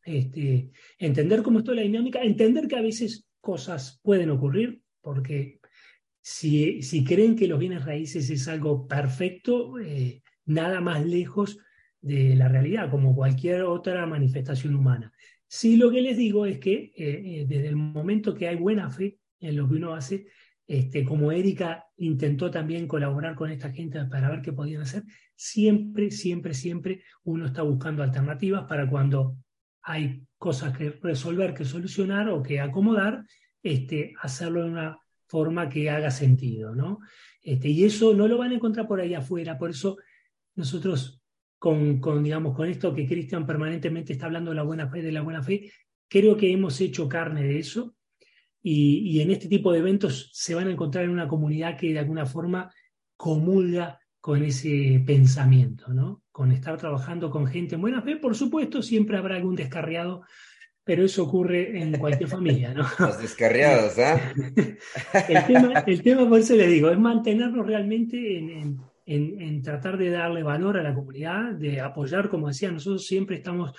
[0.05, 5.59] Este, entender cómo está la dinámica, entender que a veces cosas pueden ocurrir, porque
[6.21, 11.57] si, si creen que los bienes raíces es algo perfecto, eh, nada más lejos
[12.01, 15.13] de la realidad, como cualquier otra manifestación humana.
[15.47, 18.89] Sí, lo que les digo es que eh, eh, desde el momento que hay buena
[18.89, 20.25] fe en lo que uno hace,
[20.65, 25.03] este, como Erika intentó también colaborar con esta gente para ver qué podían hacer,
[25.35, 29.37] siempre, siempre, siempre uno está buscando alternativas para cuando
[29.81, 33.25] hay cosas que resolver, que solucionar o que acomodar,
[33.61, 36.99] este, hacerlo de una forma que haga sentido, ¿no?
[37.41, 39.97] Este, y eso no lo van a encontrar por ahí afuera, por eso
[40.55, 41.21] nosotros
[41.57, 45.11] con, con digamos, con esto que Cristian permanentemente está hablando de la buena fe, de
[45.11, 45.71] la buena fe,
[46.07, 47.95] creo que hemos hecho carne de eso
[48.63, 51.91] y, y en este tipo de eventos se van a encontrar en una comunidad que
[51.91, 52.73] de alguna forma
[53.17, 56.23] comulga con ese pensamiento, ¿no?
[56.31, 60.23] Con estar trabajando con gente en buena fe, por supuesto, siempre habrá algún descarriado,
[60.85, 62.85] pero eso ocurre en cualquier familia, ¿no?
[62.99, 64.33] Los descarriados, ¿ah?
[65.27, 69.97] el, tema, el tema, por eso le digo, es mantenernos realmente en, en, en, tratar
[69.97, 73.73] de darle valor a la comunidad, de apoyar, como decía, nosotros siempre estamos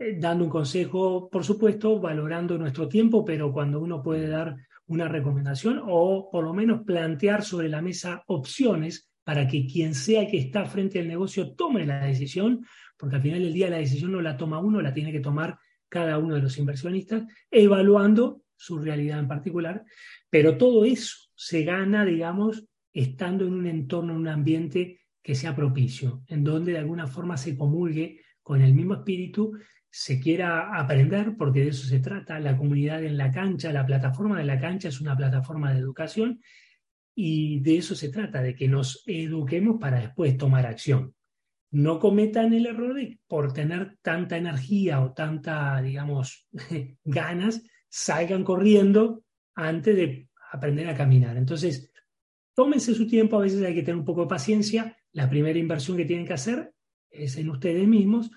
[0.00, 5.06] eh, dando un consejo, por supuesto, valorando nuestro tiempo, pero cuando uno puede dar una
[5.06, 10.38] recomendación o por lo menos plantear sobre la mesa opciones para que quien sea que
[10.38, 12.64] está frente al negocio tome la decisión,
[12.96, 15.58] porque al final del día la decisión no la toma uno, la tiene que tomar
[15.90, 19.84] cada uno de los inversionistas, evaluando su realidad en particular,
[20.30, 25.54] pero todo eso se gana, digamos, estando en un entorno, en un ambiente que sea
[25.54, 29.52] propicio, en donde de alguna forma se comulgue con el mismo espíritu,
[29.90, 34.38] se quiera aprender, porque de eso se trata, la comunidad en la cancha, la plataforma
[34.38, 36.40] de la cancha es una plataforma de educación
[37.14, 41.14] y de eso se trata, de que nos eduquemos para después tomar acción.
[41.72, 46.48] No cometan el error de por tener tanta energía o tanta, digamos,
[47.04, 49.24] ganas, salgan corriendo
[49.54, 51.36] antes de aprender a caminar.
[51.36, 51.92] Entonces,
[52.54, 54.96] tómense su tiempo, a veces hay que tener un poco de paciencia.
[55.12, 56.72] La primera inversión que tienen que hacer
[57.10, 58.30] es en ustedes mismos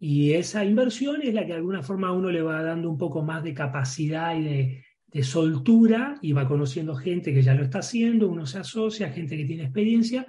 [0.00, 2.96] y esa inversión es la que de alguna forma a uno le va dando un
[2.96, 7.62] poco más de capacidad y de, de soltura y va conociendo gente que ya lo
[7.62, 10.26] está haciendo, uno se asocia, gente que tiene experiencia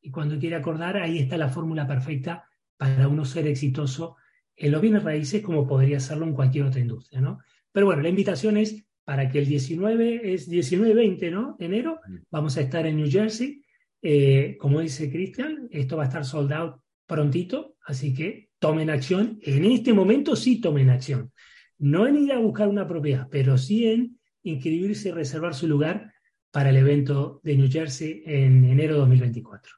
[0.00, 2.44] y cuando quiere acordar, ahí está la fórmula perfecta
[2.76, 4.16] para uno ser exitoso
[4.56, 7.38] en los bienes raíces como podría serlo en cualquier otra industria, ¿no?
[7.70, 11.56] Pero bueno, la invitación es para que el 19, es 19-20, ¿no?
[11.58, 13.62] De enero, vamos a estar en New Jersey.
[14.02, 19.40] Eh, como dice Cristian, esto va a estar sold out prontito, así que tomen acción.
[19.42, 21.32] En este momento sí tomen acción.
[21.78, 26.14] No en ir a buscar una propiedad, pero sí en inscribirse y reservar su lugar
[26.52, 29.72] para el evento de New Jersey en enero de 2024.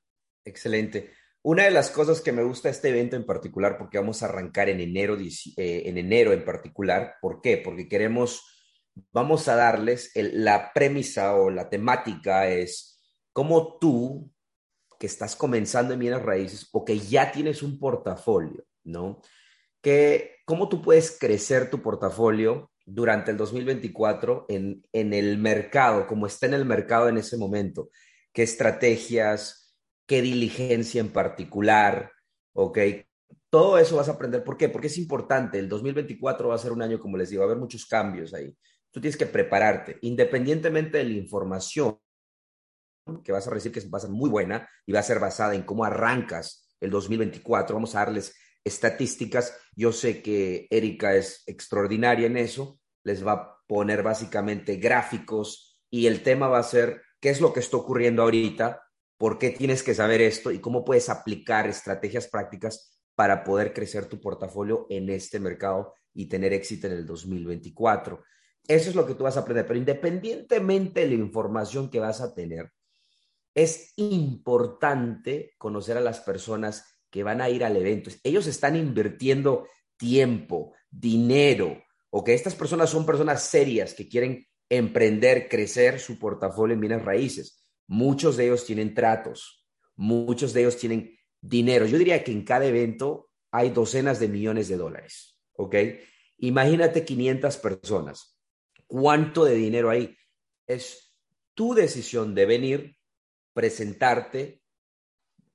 [0.45, 1.13] Excelente.
[1.43, 4.69] Una de las cosas que me gusta este evento en particular, porque vamos a arrancar
[4.69, 7.57] en enero, eh, en enero en particular, ¿por qué?
[7.57, 8.43] Porque queremos,
[9.13, 14.31] vamos a darles la premisa o la temática es cómo tú,
[14.99, 19.21] que estás comenzando en bienes raíces o que ya tienes un portafolio, ¿no?
[19.81, 26.27] Que, ¿Cómo tú puedes crecer tu portafolio durante el 2024 en, en el mercado, como
[26.27, 27.91] está en el mercado en ese momento,
[28.33, 29.65] qué estrategias,
[30.07, 32.13] qué diligencia en particular,
[32.53, 32.79] ¿ok?
[33.49, 34.43] Todo eso vas a aprender.
[34.43, 34.69] ¿Por qué?
[34.69, 35.59] Porque es importante.
[35.59, 38.35] El 2024 va a ser un año, como les digo, va a haber muchos cambios
[38.35, 38.55] ahí.
[38.91, 41.99] Tú tienes que prepararte, independientemente de la información
[43.23, 45.55] que vas a recibir, que va a ser muy buena y va a ser basada
[45.55, 47.75] en cómo arrancas el 2024.
[47.75, 49.57] Vamos a darles estadísticas.
[49.77, 52.81] Yo sé que Erika es extraordinaria en eso.
[53.05, 57.53] Les va a poner básicamente gráficos y el tema va a ser qué es lo
[57.53, 58.83] que está ocurriendo ahorita,
[59.17, 64.07] por qué tienes que saber esto y cómo puedes aplicar estrategias prácticas para poder crecer
[64.07, 68.23] tu portafolio en este mercado y tener éxito en el 2024.
[68.67, 72.21] Eso es lo que tú vas a aprender, pero independientemente de la información que vas
[72.21, 72.73] a tener,
[73.55, 78.11] es importante conocer a las personas que van a ir al evento.
[78.25, 85.49] Ellos están invirtiendo tiempo, dinero, o que estas personas son personas serias que quieren emprender,
[85.49, 87.63] crecer su portafolio en bienes raíces.
[87.87, 91.87] Muchos de ellos tienen tratos, muchos de ellos tienen dinero.
[91.87, 95.77] Yo diría que en cada evento hay docenas de millones de dólares, ¿ok?
[96.39, 98.37] Imagínate 500 personas.
[98.89, 100.17] ¿Cuánto de dinero hay?
[100.67, 101.15] Es
[101.55, 102.97] tu decisión de venir,
[103.53, 104.64] presentarte,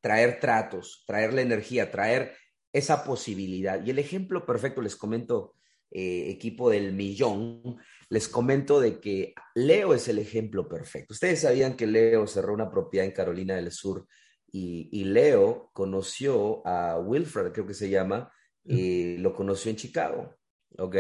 [0.02, 2.36] traer tratos, traer la energía, traer
[2.74, 3.84] esa posibilidad.
[3.86, 5.56] Y el ejemplo perfecto, les comento,
[5.92, 7.78] eh, equipo del millón,
[8.10, 11.14] les comento de que Leo es el ejemplo perfecto.
[11.14, 14.06] Ustedes sabían que Leo cerró una propiedad en Carolina del Sur
[14.52, 18.32] y, Leo conoció a Wilfred, creo que se llama,
[18.64, 20.36] y lo conoció en Chicago,
[20.78, 20.96] ¿ok?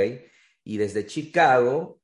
[0.63, 1.99] Y desde Chicago,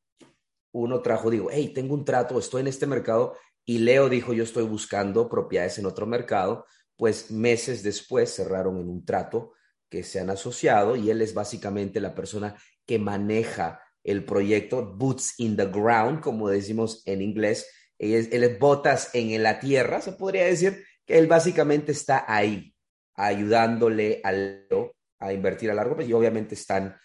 [0.72, 4.44] uno trajo, digo, hey, tengo un trato, estoy en este mercado, y Leo dijo, yo
[4.44, 6.66] estoy buscando propiedades en otro mercado,
[6.98, 9.54] pues meses después cerraron en un trato
[9.90, 12.56] que se han asociado y él es básicamente la persona
[12.86, 17.68] que maneja el proyecto Boots in the Ground, como decimos en inglés.
[17.98, 22.74] Él es, botas en la tierra, se podría decir que él básicamente está ahí
[23.16, 24.34] ayudándole a
[25.20, 26.98] a invertir a largo plazo y obviamente están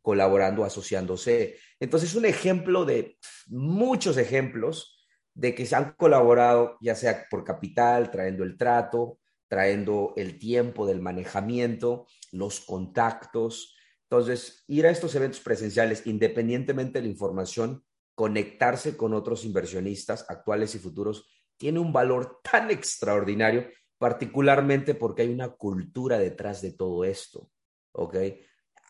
[0.00, 1.58] colaborando, asociándose.
[1.78, 8.10] Entonces, un ejemplo de muchos ejemplos de que se han colaborado, ya sea por capital,
[8.10, 13.74] trayendo el trato, trayendo el tiempo del manejamiento, los contactos.
[14.04, 17.84] Entonces, ir a estos eventos presenciales, independientemente de la información,
[18.14, 25.30] conectarse con otros inversionistas actuales y futuros, tiene un valor tan extraordinario, particularmente porque hay
[25.30, 27.50] una cultura detrás de todo esto.
[27.92, 28.16] ¿Ok?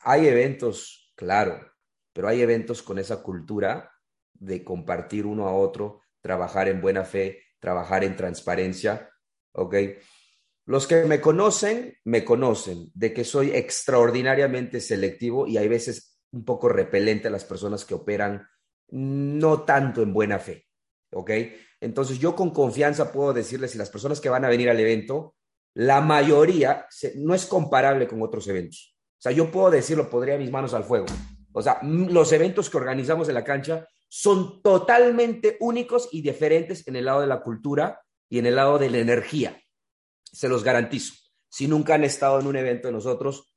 [0.02, 1.60] Hay eventos, claro,
[2.12, 3.90] pero hay eventos con esa cultura
[4.34, 9.10] de compartir uno a otro, trabajar en buena fe, trabajar en transparencia.
[9.52, 9.74] ¿Ok?
[10.68, 16.44] Los que me conocen, me conocen de que soy extraordinariamente selectivo y hay veces un
[16.44, 18.46] poco repelente a las personas que operan
[18.90, 20.66] no tanto en buena fe.
[21.14, 21.30] ¿Ok?
[21.80, 25.36] Entonces yo con confianza puedo decirles si las personas que van a venir al evento,
[25.72, 28.94] la mayoría no es comparable con otros eventos.
[29.18, 31.06] O sea, yo puedo decirlo, podría mis manos al fuego.
[31.52, 36.96] O sea, los eventos que organizamos en la cancha son totalmente únicos y diferentes en
[36.96, 39.58] el lado de la cultura y en el lado de la energía
[40.32, 41.14] se los garantizo.
[41.48, 43.54] Si nunca han estado en un evento de nosotros,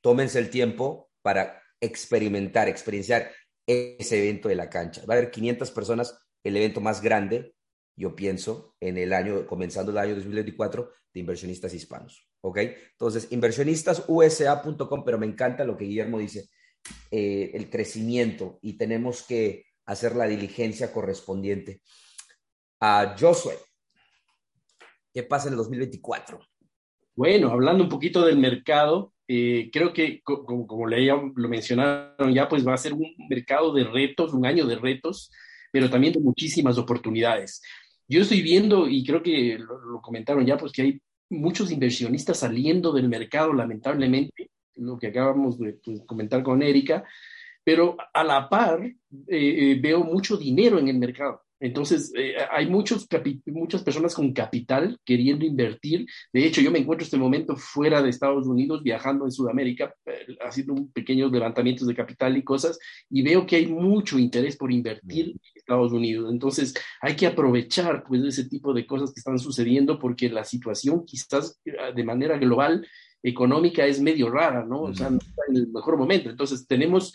[0.00, 3.32] tómense el tiempo para experimentar, experienciar
[3.66, 5.02] ese evento de la cancha.
[5.08, 7.54] Va a haber 500 personas, el evento más grande,
[7.96, 12.28] yo pienso, en el año, comenzando el año 2024, de inversionistas hispanos.
[12.42, 12.58] ¿Ok?
[12.92, 16.48] Entonces, inversionistasusa.com, pero me encanta lo que Guillermo dice,
[17.10, 21.80] eh, el crecimiento y tenemos que hacer la diligencia correspondiente.
[22.80, 23.56] A Josué,
[25.16, 26.38] ¿Qué pasa en el 2024?
[27.14, 32.74] Bueno, hablando un poquito del mercado, eh, creo que como, lo mencionaron ya, pues va
[32.74, 35.30] a ser un mercado de retos, un año de retos,
[35.72, 37.62] pero también de muchísimas oportunidades.
[38.06, 41.00] Yo estoy viendo, y creo que lo, comentaron ya, pues que hay
[41.30, 47.04] muchos inversionistas saliendo del mercado, lamentablemente, lo que acabamos de pues, comentar con Erika,
[47.64, 48.94] pero a la par eh,
[49.28, 51.45] eh, veo mucho dinero en el mercado.
[51.58, 53.08] Entonces, eh, hay muchos
[53.46, 56.06] muchas personas con capital queriendo invertir.
[56.32, 59.94] De hecho, yo me encuentro en este momento fuera de Estados Unidos, viajando en Sudamérica,
[60.04, 64.70] eh, haciendo pequeños levantamientos de capital y cosas, y veo que hay mucho interés por
[64.70, 66.30] invertir en Estados Unidos.
[66.30, 71.06] Entonces, hay que aprovechar pues, ese tipo de cosas que están sucediendo porque la situación
[71.06, 72.86] quizás eh, de manera global
[73.22, 74.82] económica es medio rara, ¿no?
[74.82, 76.28] O sea, no está en el mejor momento.
[76.28, 77.14] Entonces, tenemos,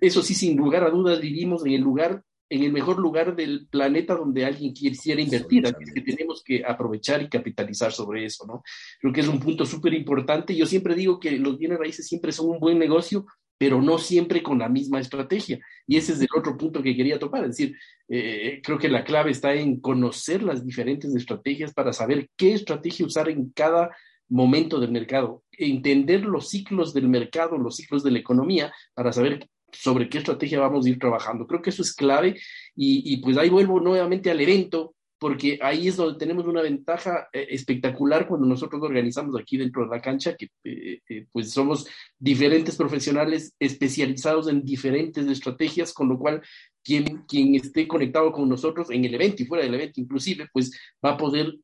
[0.00, 3.68] eso sí, sin lugar a dudas, vivimos en el lugar en el mejor lugar del
[3.68, 5.64] planeta donde alguien quisiera invertir.
[5.66, 8.62] Así que tenemos que aprovechar y capitalizar sobre eso, ¿no?
[9.00, 10.54] Creo que es un punto súper importante.
[10.54, 13.24] Yo siempre digo que los bienes raíces siempre son un buen negocio,
[13.56, 15.60] pero no siempre con la misma estrategia.
[15.86, 17.44] Y ese es el otro punto que quería topar.
[17.44, 17.76] Es decir,
[18.08, 23.06] eh, creo que la clave está en conocer las diferentes estrategias para saber qué estrategia
[23.06, 23.94] usar en cada
[24.28, 29.48] momento del mercado, entender los ciclos del mercado, los ciclos de la economía, para saber
[29.72, 31.46] sobre qué estrategia vamos a ir trabajando.
[31.46, 32.40] Creo que eso es clave
[32.74, 37.46] y, pues ahí vuelvo nuevamente al evento, porque ahí es donde tenemos una ventaja eh,
[37.50, 41.86] espectacular cuando nosotros organizamos aquí dentro de la cancha, que eh, eh, pues somos
[42.18, 46.40] diferentes profesionales especializados en diferentes estrategias, con lo cual
[46.82, 50.70] quien, quien esté conectado con nosotros en el evento y fuera del evento inclusive, pues
[51.04, 51.54] va a poder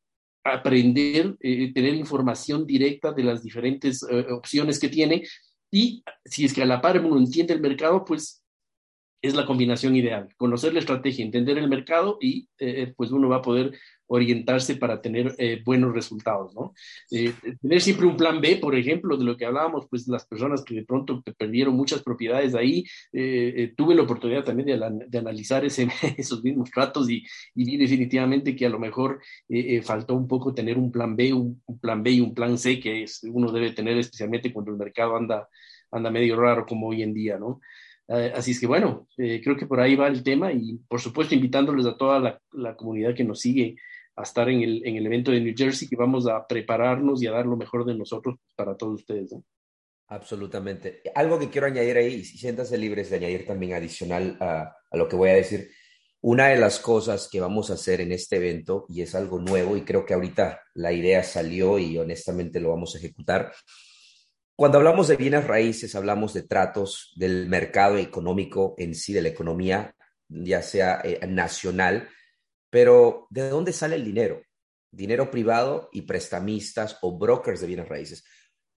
[0.45, 5.25] aprender, tener información directa de las diferentes opciones que tiene
[5.71, 8.43] y si es que a la par uno entiende el mercado, pues
[9.23, 10.29] es la combinación ideal.
[10.37, 13.73] Conocer la estrategia, entender el mercado y eh, pues uno va a poder
[14.09, 16.75] orientarse para tener eh, buenos resultados, ¿no?
[17.11, 20.65] Eh, tener siempre un plan B, por ejemplo, de lo que hablábamos, pues las personas
[20.65, 22.85] que de pronto perdieron muchas propiedades ahí,
[23.77, 28.71] tuve la oportunidad también de, analizar ese, esos mismos tratos y, vi definitivamente que a
[28.71, 29.21] lo mejor
[29.83, 32.79] faltó un poco tener un plan B, un, un, plan B y un plan C
[32.79, 35.49] que es, uno debe tener especialmente cuando el mercado anda,
[35.91, 37.61] anda medio raro como hoy en día, ¿no?
[38.09, 41.01] Eh, así es que bueno, eh, creo que por ahí va el tema y por
[41.01, 43.77] supuesto invitándoles a toda la, comunidad que nos sigue
[44.17, 47.27] a estar en el, en el, evento de New Jersey, que vamos a prepararnos y
[47.27, 49.35] a dar lo mejor de nosotros para todos ustedes.
[50.09, 51.03] Absolutamente.
[51.15, 55.09] Algo que quiero añadir ahí, y siéntanse libres de añadir también adicional a, a lo
[55.09, 55.71] que voy a decir.
[56.23, 59.77] Una de las cosas que vamos a hacer en este evento, y es algo nuevo,
[59.77, 63.53] y creo que ahorita la idea salió y honestamente lo vamos a ejecutar,
[64.57, 69.29] cuando hablamos de bienes raíces, hablamos de tratos del mercado económico en sí, de la
[69.29, 69.95] economía,
[70.29, 72.09] ya sea eh, nacional,
[72.71, 74.43] pero ¿de dónde sale el dinero?
[74.91, 78.25] Dinero privado y prestamistas o brokers de bienes raíces.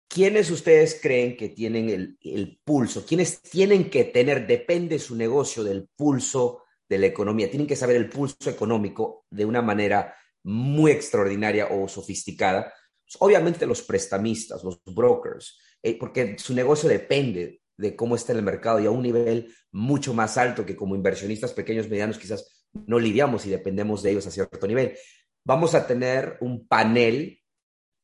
[0.08, 3.06] ¿Quiénes ustedes creen que tienen el, el pulso?
[3.06, 7.50] ¿Quiénes tienen que tener, depende su negocio del pulso de la economía?
[7.50, 12.74] Tienen que saber el pulso económico de una manera muy extraordinaria o sofisticada.
[13.04, 18.42] Pues, obviamente los prestamistas, los brokers, eh, porque su negocio depende de cómo está el
[18.42, 23.00] mercado y a un nivel mucho más alto que como inversionistas pequeños, medianos, quizás no
[23.00, 24.98] lidiamos y dependemos de ellos a cierto nivel.
[25.44, 27.40] Vamos a tener un panel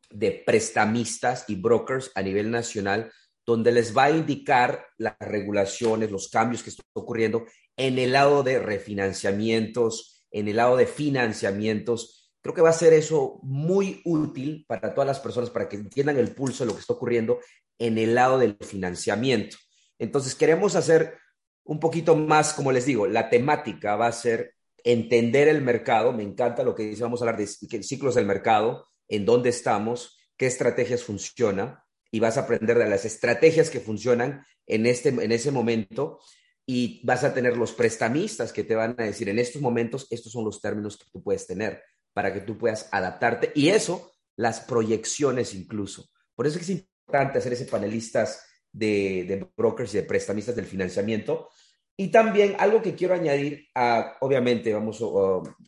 [0.09, 3.11] de prestamistas y brokers a nivel nacional
[3.45, 7.45] donde les va a indicar las regulaciones, los cambios que están ocurriendo
[7.75, 12.31] en el lado de refinanciamientos, en el lado de financiamientos.
[12.41, 16.17] Creo que va a ser eso muy útil para todas las personas, para que entiendan
[16.17, 17.39] el pulso de lo que está ocurriendo
[17.77, 19.57] en el lado del financiamiento.
[19.99, 21.17] Entonces, queremos hacer
[21.65, 26.11] un poquito más, como les digo, la temática va a ser entender el mercado.
[26.11, 30.17] Me encanta lo que dice, vamos a hablar de ciclos del mercado, en dónde estamos,
[30.37, 31.79] qué estrategias funcionan,
[32.11, 36.19] y vas a aprender de las estrategias que funcionan en, este, en ese momento
[36.65, 40.31] y vas a tener los prestamistas que te van a decir en estos momentos, estos
[40.31, 41.81] son los términos que tú puedes tener
[42.13, 46.09] para que tú puedas adaptarte y eso, las proyecciones incluso.
[46.35, 51.49] Por eso es importante hacer ese panelistas de, de brokers y de prestamistas del financiamiento.
[51.95, 54.97] Y también algo que quiero añadir, a, obviamente, vamos,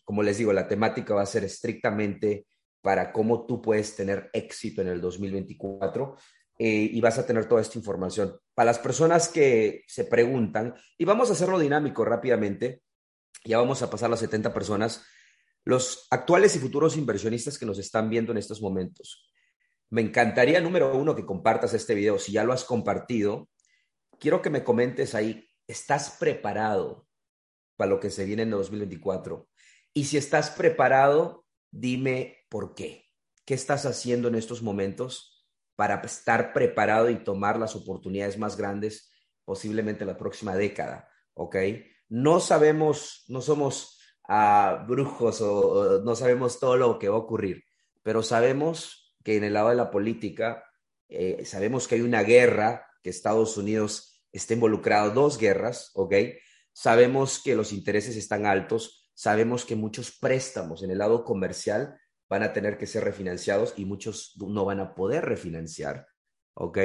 [0.04, 2.48] como les digo, la temática va a ser estrictamente
[2.82, 6.18] para cómo tú puedes tener éxito en el 2024
[6.58, 8.40] eh, y vas a tener toda esta información.
[8.54, 12.82] Para las personas que se preguntan, y vamos a hacerlo dinámico rápidamente,
[13.44, 15.04] ya vamos a pasar las 70 personas,
[15.64, 19.30] los actuales y futuros inversionistas que nos están viendo en estos momentos.
[19.90, 22.18] Me encantaría, número uno, que compartas este video.
[22.20, 23.50] Si ya lo has compartido,
[24.20, 27.08] quiero que me comentes ahí, ¿estás preparado
[27.78, 29.48] para lo que se viene en el 2024?
[29.94, 33.06] Y si estás preparado, dime por qué.
[33.46, 39.12] ¿Qué estás haciendo en estos momentos para estar preparado y tomar las oportunidades más grandes
[39.46, 41.08] posiblemente la próxima década?
[41.34, 41.56] ¿Ok?
[42.10, 47.64] No sabemos, no somos uh, brujos o, no sabemos todo lo que va a ocurrir,
[48.04, 50.64] pero sabemos que en el lado de la política,
[51.10, 56.14] eh, sabemos que hay una guerra, que Estados Unidos está involucrado, dos guerras, ¿ok?
[56.72, 62.00] Sabemos que los intereses están altos, sabemos que muchos préstamos en el lado comercial
[62.30, 66.06] van a tener que ser refinanciados y muchos no van a poder refinanciar,
[66.54, 66.78] ¿ok?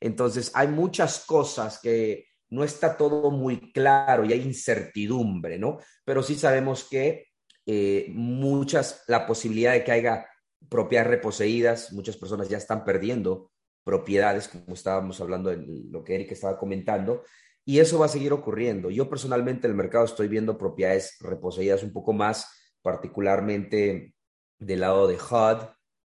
[0.00, 5.78] Entonces hay muchas cosas que no está todo muy claro y hay incertidumbre, ¿no?
[6.04, 7.26] Pero sí sabemos que
[7.66, 10.26] eh, muchas, la posibilidad de que haya
[10.68, 13.50] propiedades reposeídas, muchas personas ya están perdiendo
[13.84, 17.22] propiedades, como estábamos hablando en lo que Eric estaba comentando,
[17.64, 18.90] y eso va a seguir ocurriendo.
[18.90, 22.46] Yo personalmente en el mercado estoy viendo propiedades reposeídas un poco más,
[22.82, 24.14] particularmente
[24.58, 25.68] del lado de HUD,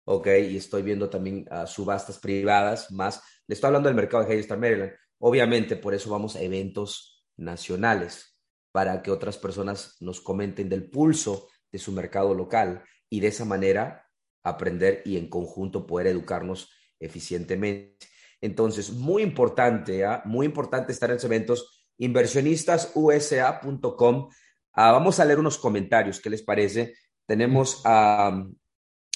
[0.05, 0.27] ¿ok?
[0.49, 3.21] Y estoy viendo también subastas privadas más.
[3.47, 4.91] Le estoy hablando del mercado de Hagerstown, Maryland.
[5.19, 8.37] Obviamente, por eso vamos a eventos nacionales,
[8.71, 13.45] para que otras personas nos comenten del pulso de su mercado local y de esa
[13.45, 14.04] manera
[14.45, 18.07] aprender y en conjunto poder educarnos eficientemente.
[18.39, 20.21] Entonces, muy importante, ¿ah?
[20.25, 21.87] muy importante estar en esos eventos.
[21.97, 24.29] Inversionistasusa.com.
[24.73, 26.93] Ah, vamos a leer unos comentarios, ¿qué les parece?
[27.25, 28.45] Tenemos a,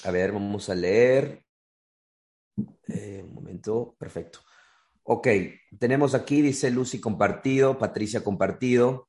[0.04, 1.44] a ver, vamos a leer.
[2.88, 4.40] Eh, un momento, perfecto.
[5.04, 5.28] Ok,
[5.78, 9.08] tenemos aquí, dice Lucy compartido, Patricia compartido.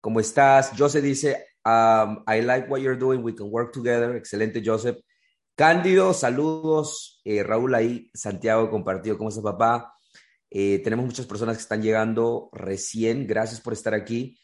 [0.00, 0.72] ¿Cómo estás?
[0.76, 4.14] Joseph dice, um, I like what you're doing, we can work together.
[4.16, 4.98] Excelente, Joseph.
[5.56, 7.20] Cándido, saludos.
[7.24, 9.16] Eh, Raúl ahí, Santiago compartido.
[9.16, 9.94] ¿Cómo estás, papá?
[10.50, 13.24] Eh, tenemos muchas personas que están llegando recién.
[13.28, 14.36] Gracias por estar aquí.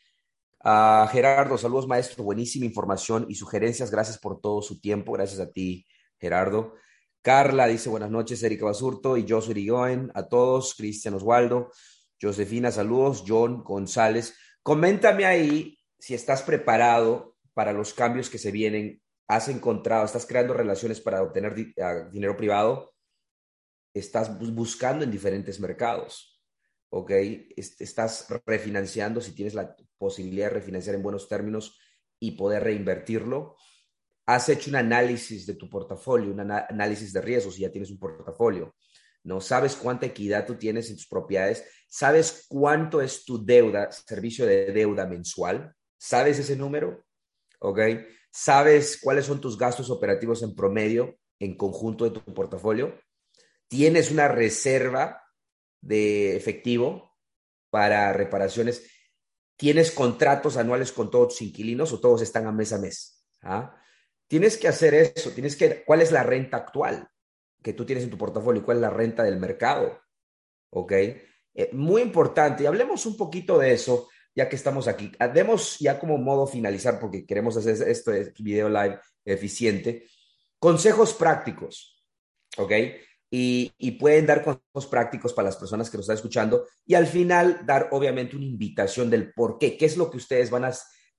[0.62, 2.22] Gerardo, saludos, maestro.
[2.22, 3.90] Buenísima información y sugerencias.
[3.90, 5.12] Gracias por todo su tiempo.
[5.12, 5.84] Gracias a ti,
[6.20, 6.74] Gerardo.
[7.22, 10.12] Carla dice buenas noches, Erika Basurto y soy Irigoyen.
[10.14, 11.72] A todos, Cristian Osvaldo.
[12.22, 13.24] Josefina, saludos.
[13.26, 14.36] John González.
[14.62, 20.54] Coméntame ahí si estás preparado para los cambios que se vienen has encontrado, estás creando
[20.54, 21.54] relaciones para obtener
[22.10, 22.92] dinero privado,
[23.94, 26.42] estás buscando en diferentes mercados,
[26.88, 27.12] ¿ok?
[27.56, 31.78] Estás refinanciando si tienes la posibilidad de refinanciar en buenos términos
[32.18, 33.54] y poder reinvertirlo.
[34.26, 38.00] Has hecho un análisis de tu portafolio, un análisis de riesgos si ya tienes un
[38.00, 38.74] portafolio.
[39.22, 39.40] ¿no?
[39.40, 44.72] Sabes cuánta equidad tú tienes en tus propiedades, sabes cuánto es tu deuda, servicio de
[44.72, 47.04] deuda mensual, sabes ese número,
[47.60, 47.78] ¿ok?
[48.30, 52.98] ¿Sabes cuáles son tus gastos operativos en promedio en conjunto de tu portafolio?
[53.68, 55.22] ¿Tienes una reserva
[55.80, 57.16] de efectivo
[57.70, 58.88] para reparaciones?
[59.56, 63.26] ¿Tienes contratos anuales con todos tus inquilinos o todos están a mes a mes?
[63.42, 63.76] ¿Ah?
[64.26, 65.30] Tienes que hacer eso.
[65.30, 67.08] Tienes que, ¿cuál es la renta actual
[67.62, 68.64] que tú tienes en tu portafolio?
[68.64, 70.00] ¿Cuál es la renta del mercado?
[70.70, 70.92] ¿Ok?
[70.92, 72.66] Eh, muy importante.
[72.66, 77.26] Hablemos un poquito de eso ya que estamos aquí, demos ya como modo finalizar, porque
[77.26, 80.06] queremos hacer este video live eficiente,
[80.58, 82.02] consejos prácticos,
[82.56, 82.72] ¿ok?
[83.30, 87.06] y, y, pueden dar consejos prácticos para las personas que nos están escuchando y al
[87.06, 90.72] final dar obviamente una invitación del por qué, qué es lo que ustedes van a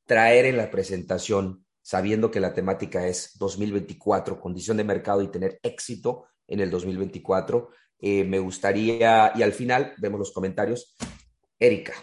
[0.05, 5.57] traer en la presentación, sabiendo que la temática es 2024, condición de mercado y tener
[5.63, 7.69] éxito en el 2024.
[7.99, 10.97] Eh, me gustaría, y al final vemos los comentarios.
[11.57, 11.93] Erika,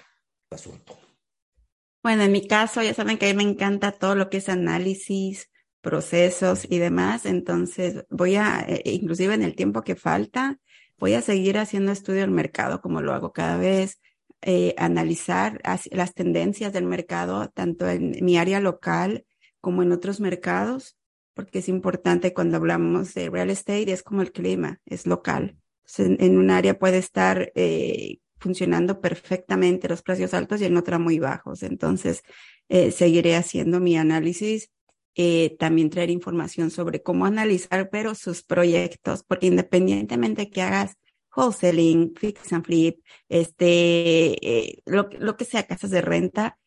[2.03, 4.49] Bueno, en mi caso, ya saben que a mí me encanta todo lo que es
[4.49, 7.27] análisis, procesos y demás.
[7.27, 10.59] Entonces, voy a, eh, inclusive en el tiempo que falta,
[10.99, 14.01] voy a seguir haciendo estudio del mercado como lo hago cada vez,
[14.43, 19.25] eh, analizar las tendencias del mercado, tanto en mi área local
[19.61, 20.97] como en otros mercados,
[21.35, 25.57] porque es importante cuando hablamos de real estate, es como el clima, es local.
[25.99, 31.19] en, un área puede estar eh, funcionando perfectamente los precios altos y en otra muy
[31.19, 31.63] bajos.
[31.63, 32.23] Entonces,
[32.69, 34.71] eh, seguiré haciendo mi análisis.
[35.15, 40.95] Eh, también traer información sobre cómo analizar, pero sus proyectos, porque independientemente que hagas
[41.35, 46.59] wholesaling, fix and flip, este, eh, lo, lo, que sea casas de renta,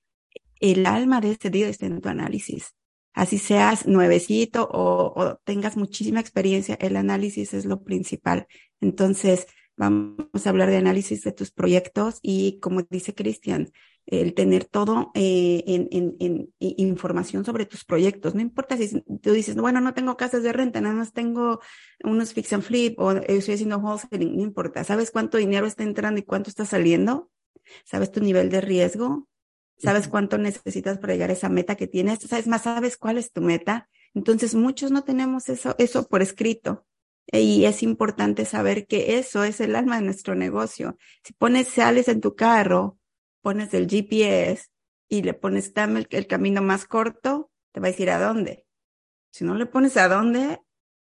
[0.59, 2.75] el alma de este día está en tu análisis.
[3.13, 8.47] Así seas nuevecito o, o tengas muchísima experiencia, el análisis es lo principal.
[8.79, 9.47] Entonces,
[9.77, 13.71] Vamos a hablar de análisis de tus proyectos y, como dice Cristian,
[14.05, 18.35] el tener todo eh, en, en, en, información sobre tus proyectos.
[18.35, 21.61] No importa si tú dices, bueno, no tengo casas de renta, nada más tengo
[22.03, 24.83] unos fix and flip o estoy haciendo wholesaling, no importa.
[24.83, 27.31] ¿Sabes cuánto dinero está entrando y cuánto está saliendo?
[27.85, 29.27] ¿Sabes tu nivel de riesgo?
[29.77, 32.19] ¿Sabes cuánto necesitas para llegar a esa meta que tienes?
[32.19, 32.63] ¿Sabes más?
[32.63, 33.89] ¿Sabes cuál es tu meta?
[34.13, 36.85] Entonces, muchos no tenemos eso, eso por escrito.
[37.31, 40.97] Y es importante saber que eso es el alma de nuestro negocio.
[41.23, 42.97] Si pones, sales en tu carro,
[43.41, 44.67] pones el GPS
[45.07, 45.71] y le pones
[46.09, 48.65] el, camino más corto, te va a decir a dónde.
[49.31, 50.59] Si no le pones a dónde,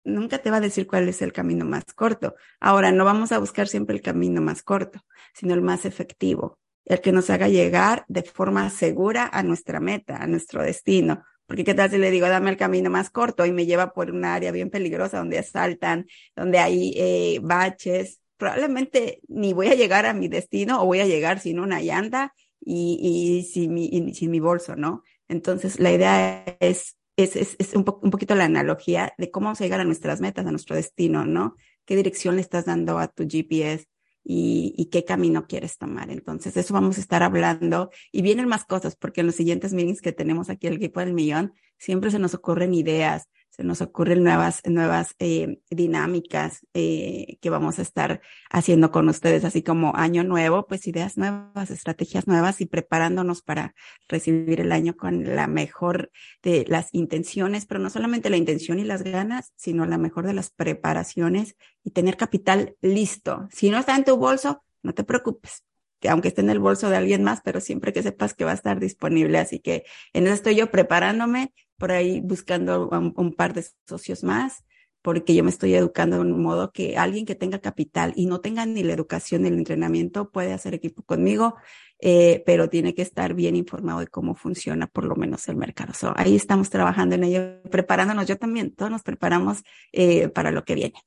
[0.04, 2.34] nunca te va a decir cuál es el camino más corto.
[2.58, 5.00] Ahora, no vamos a buscar siempre el camino más corto,
[5.34, 10.16] sino el más efectivo, el que nos haga llegar de forma segura a nuestra meta,
[10.16, 13.52] a nuestro destino, porque qué tal si le digo, dame el camino más corto y
[13.52, 18.20] me lleva por un área bien peligrosa donde asaltan, donde hay eh, baches.
[18.36, 22.34] Probablemente ni voy a llegar a mi destino o voy a llegar sin una llanta
[22.60, 25.02] y, y sin, mi, y, bolso, ¿no?
[25.26, 29.64] Entonces, la idea es, es, es, es un poquito la analogía de cómo vamos a
[29.64, 31.56] llegar a nuestras metas, a nuestro destino, ¿no?
[31.86, 33.86] ¿Qué dirección le estás dando a tu GPS?
[34.30, 36.10] Y, qué camino quieres tomar.
[36.10, 40.02] Entonces, eso vamos a estar hablando y vienen más cosas porque en los siguientes meetings
[40.02, 44.22] que tenemos aquí el equipo del millón, siempre se nos ocurren ideas, se nos ocurren
[44.22, 50.22] nuevas, nuevas eh, dinámicas eh, que vamos a estar haciendo con ustedes, así como año
[50.22, 53.74] nuevo, pues ideas nuevas, estrategias nuevas y preparándonos para
[54.08, 58.84] recibir el año con la mejor de las intenciones, pero no solamente la intención y
[58.84, 63.48] las ganas, sino la mejor de las preparaciones y tener capital listo.
[63.50, 65.64] Si no está en tu bolso, no te preocupes
[66.00, 68.52] que aunque esté en el bolso de alguien más, pero siempre que sepas que va
[68.52, 69.38] a estar disponible.
[69.38, 74.64] Así que en eso estoy yo preparándome, por ahí buscando un, par de socios más,
[75.02, 78.40] porque yo me estoy educando de un modo que alguien que tenga capital y no
[78.40, 81.56] tenga ni la educación ni el entrenamiento puede hacer equipo conmigo,
[82.00, 85.92] eh, pero tiene que estar bien informado de cómo funciona por lo menos el mercado.
[86.16, 88.26] ahí estamos trabajando en ello, preparándonos.
[88.26, 91.00] Yo también, todos nos preparamos eh, para lo que viene.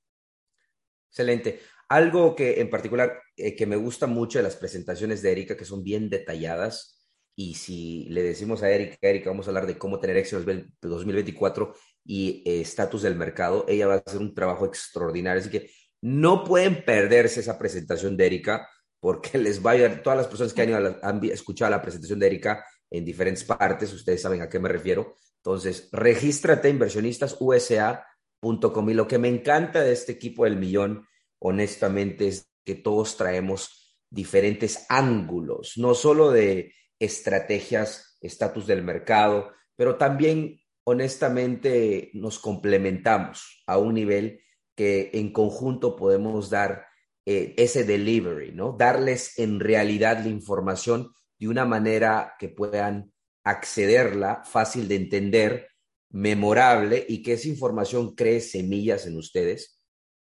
[1.09, 1.59] Excelente.
[1.91, 5.65] Algo que en particular eh, que me gusta mucho de las presentaciones de Erika, que
[5.65, 9.99] son bien detalladas, y si le decimos a Erika, Erika, vamos a hablar de cómo
[9.99, 11.75] tener éxito en 2024
[12.05, 15.41] y eh, estatus del mercado, ella va a hacer un trabajo extraordinario.
[15.41, 15.69] Así que
[16.01, 18.69] no pueden perderse esa presentación de Erika,
[19.01, 20.01] porque les va a ayudar.
[20.01, 24.21] Todas las personas que han, han escuchado la presentación de Erika en diferentes partes, ustedes
[24.21, 25.17] saben a qué me refiero.
[25.43, 28.89] Entonces, regístrate inversionistasusa.com.
[28.89, 31.05] Y lo que me encanta de este equipo del millón
[31.41, 39.97] honestamente, es que todos traemos diferentes ángulos, no solo de estrategias, estatus del mercado, pero
[39.97, 44.41] también, honestamente, nos complementamos a un nivel
[44.75, 46.85] que en conjunto podemos dar
[47.25, 48.75] eh, ese delivery, ¿no?
[48.77, 53.11] Darles en realidad la información de una manera que puedan
[53.43, 55.69] accederla, fácil de entender,
[56.11, 59.80] memorable y que esa información cree semillas en ustedes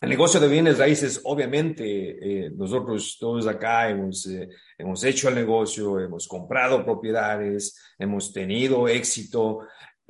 [0.00, 4.28] el negocio de bienes raíces, obviamente, nosotros todos acá hemos,
[4.76, 9.60] hemos hecho el negocio, hemos comprado propiedades, hemos tenido éxito,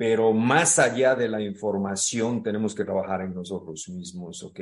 [0.05, 4.59] pero más allá de la información tenemos que trabajar en nosotros mismos, ¿ok?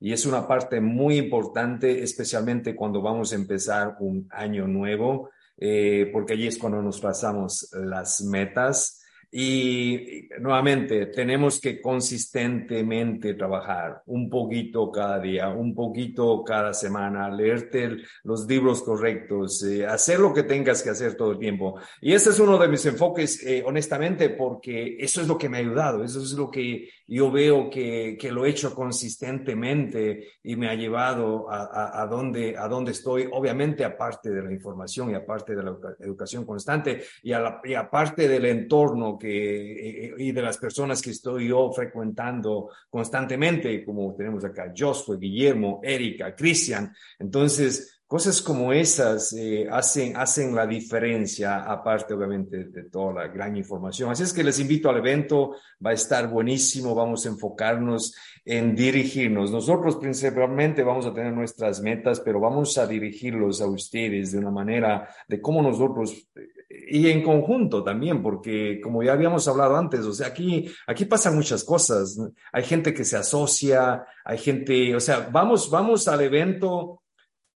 [0.00, 6.10] Y es una parte muy importante, especialmente cuando vamos a empezar un año nuevo, eh,
[6.12, 8.99] porque allí es cuando nos pasamos las metas
[9.32, 17.98] y nuevamente, tenemos que consistentemente trabajar un poquito cada día, un poquito cada semana, leerte
[18.24, 21.78] los libros correctos, eh, hacer lo que tengas que hacer todo el tiempo.
[22.00, 25.58] Y ese es uno de mis enfoques, eh, honestamente, porque eso es lo que me
[25.58, 30.54] ha ayudado, eso es lo que yo veo que, que lo he hecho consistentemente y
[30.54, 35.10] me ha llevado a, a, a, donde, a donde estoy, obviamente aparte de la información
[35.10, 40.30] y aparte de la educación constante y, a la, y aparte del entorno que, y
[40.30, 46.94] de las personas que estoy yo frecuentando constantemente, como tenemos acá Josué, Guillermo, Erika, Cristian.
[47.18, 53.56] Entonces, cosas como esas eh, hacen, hacen la diferencia, aparte obviamente de toda la gran
[53.56, 54.10] información.
[54.10, 55.54] Así es que les invito al evento,
[55.84, 58.12] va a estar buenísimo, vamos a enfocarnos
[58.44, 59.52] en dirigirnos.
[59.52, 64.50] Nosotros principalmente vamos a tener nuestras metas, pero vamos a dirigirlos a ustedes de una
[64.50, 66.26] manera de cómo nosotros
[66.68, 71.36] y en conjunto también, porque como ya habíamos hablado antes, o sea, aquí, aquí pasan
[71.36, 72.18] muchas cosas.
[72.50, 77.00] Hay gente que se asocia, hay gente, o sea, vamos, vamos al evento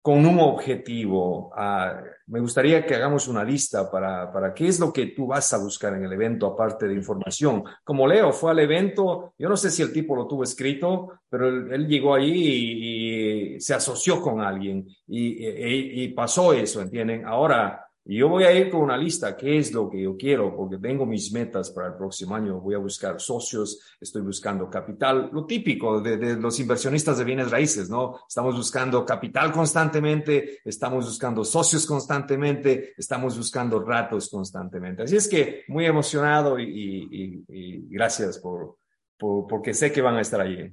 [0.04, 1.50] con un objetivo.
[1.56, 5.50] Uh, me gustaría que hagamos una lista para, para qué es lo que tú vas
[5.54, 7.64] a buscar en el evento, aparte de información.
[7.82, 11.48] Como Leo fue al evento, yo no sé si el tipo lo tuvo escrito, pero
[11.48, 17.24] él, llegó ahí y, y, se asoció con alguien y, y, y pasó eso, ¿entienden?
[17.24, 20.54] Ahora, y yo voy a ir con una lista, qué es lo que yo quiero,
[20.54, 22.60] porque tengo mis metas para el próximo año.
[22.60, 27.50] Voy a buscar socios, estoy buscando capital, lo típico de, de, los inversionistas de bienes
[27.50, 28.20] raíces, ¿no?
[28.28, 35.04] Estamos buscando capital constantemente, estamos buscando socios constantemente, estamos buscando ratos constantemente.
[35.04, 36.64] Así es que muy emocionado y,
[37.10, 38.76] y, y gracias por,
[39.16, 40.70] por, porque sé que van a estar allí.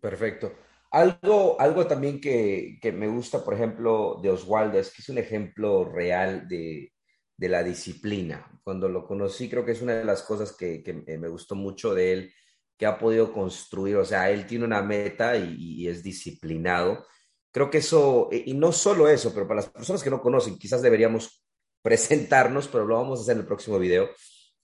[0.00, 0.65] Perfecto.
[0.90, 5.18] Algo, algo también que, que, me gusta, por ejemplo, de Oswaldo es que es un
[5.18, 6.92] ejemplo real de,
[7.36, 8.60] de, la disciplina.
[8.62, 11.94] Cuando lo conocí, creo que es una de las cosas que, que, me gustó mucho
[11.94, 12.32] de él,
[12.78, 13.96] que ha podido construir.
[13.96, 17.04] O sea, él tiene una meta y, y es disciplinado.
[17.50, 20.82] Creo que eso, y no solo eso, pero para las personas que no conocen, quizás
[20.82, 21.44] deberíamos
[21.82, 24.08] presentarnos, pero lo vamos a hacer en el próximo video.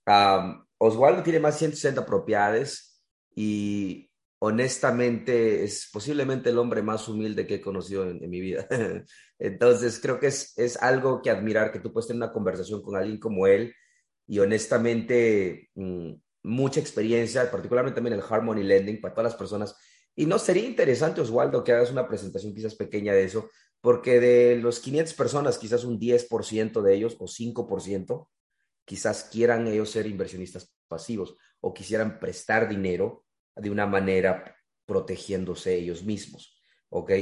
[0.07, 3.03] Um, Oswaldo tiene más de 160 propiedades
[3.35, 4.12] y
[4.45, 8.67] honestamente es posiblemente el hombre más humilde que he conocido en, mi vida.
[9.39, 12.97] Entonces creo que es, es, algo que admirar, que tú puedes tener una conversación con
[12.97, 13.73] alguien como él
[14.27, 19.77] y honestamente mmm, mucha experiencia, particularmente también el Harmony Lending para todas las personas.
[20.17, 23.49] Y no sería interesante, Oswaldo, que hagas una presentación quizás pequeña de eso,
[23.81, 28.29] porque de los 500 personas, quizás un 10% de ellos o 5%,
[28.85, 33.25] quizás quieran ellos ser inversionistas pasivos o quisieran prestar dinero
[33.57, 36.61] de una manera protegiéndose ellos mismos.
[36.89, 37.13] ¿Ok?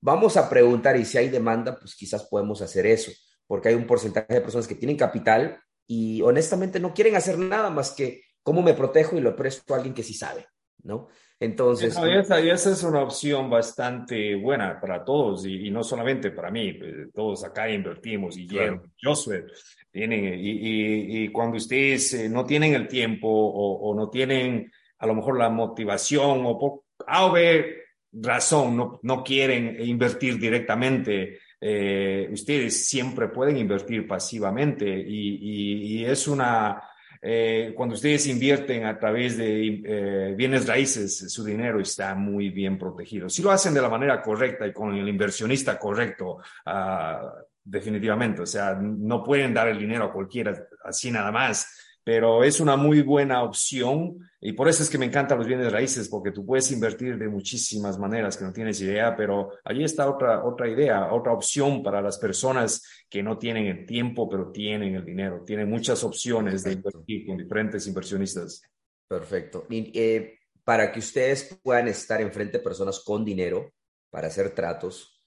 [0.00, 3.10] Vamos a preguntar y si hay demanda, pues quizás podemos hacer eso,
[3.46, 7.70] porque hay un porcentaje de personas que tienen capital y honestamente no quieren hacer nada
[7.70, 10.46] más que cómo me protejo y lo presto a alguien que sí sabe,
[10.82, 11.08] ¿no?
[11.40, 11.96] Entonces...
[11.96, 16.74] esa, esa, es una opción bastante buena para todos y, y no solamente para mí,
[16.74, 18.82] pues, todos acá invertimos y claro.
[19.02, 19.46] Josué
[19.90, 24.70] tienen, y, y, y, cuando ustedes eh, no tienen el tiempo o, o no tienen
[24.98, 30.38] a lo mejor la motivación o por A o B, razón no, no quieren invertir
[30.38, 36.82] directamente, eh, ustedes siempre pueden invertir pasivamente y, es una,
[37.22, 42.76] eh, cuando ustedes invierten a través de eh, bienes raíces, su dinero está muy bien
[42.76, 43.30] protegido.
[43.30, 47.28] Si lo hacen de la manera correcta y con el inversionista correcto, uh,
[47.64, 52.60] definitivamente, o sea, no pueden dar el dinero a cualquiera así nada más pero es
[52.60, 56.30] una muy buena opción y por eso es que me encantan los bienes raíces, porque
[56.30, 60.68] tú puedes invertir de muchísimas maneras que no tienes idea, pero allí está otra, otra
[60.68, 65.42] idea, otra opción para las personas que no tienen el tiempo, pero tienen el dinero.
[65.46, 68.60] Tienen muchas opciones de invertir con diferentes inversionistas.
[69.08, 69.66] Perfecto.
[69.70, 73.72] Y, eh, para que ustedes puedan estar enfrente de personas con dinero
[74.10, 75.22] para hacer tratos,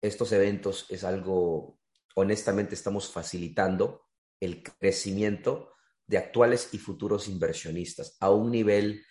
[0.00, 1.78] estos eventos es algo,
[2.14, 4.06] honestamente, estamos facilitando
[4.40, 5.73] el crecimiento
[6.06, 9.04] de actuales y futuros inversionistas a un nivel,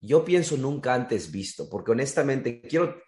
[0.00, 3.00] yo pienso, nunca antes visto, porque honestamente quiero,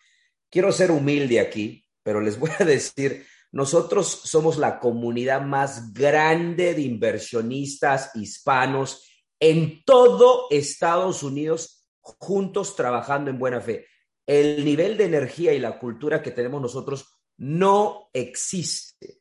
[0.50, 6.74] quiero ser humilde aquí, pero les voy a decir, nosotros somos la comunidad más grande
[6.74, 9.06] de inversionistas hispanos
[9.38, 13.86] en todo Estados Unidos, juntos trabajando en buena fe.
[14.26, 19.20] El nivel de energía y la cultura que tenemos nosotros no existe.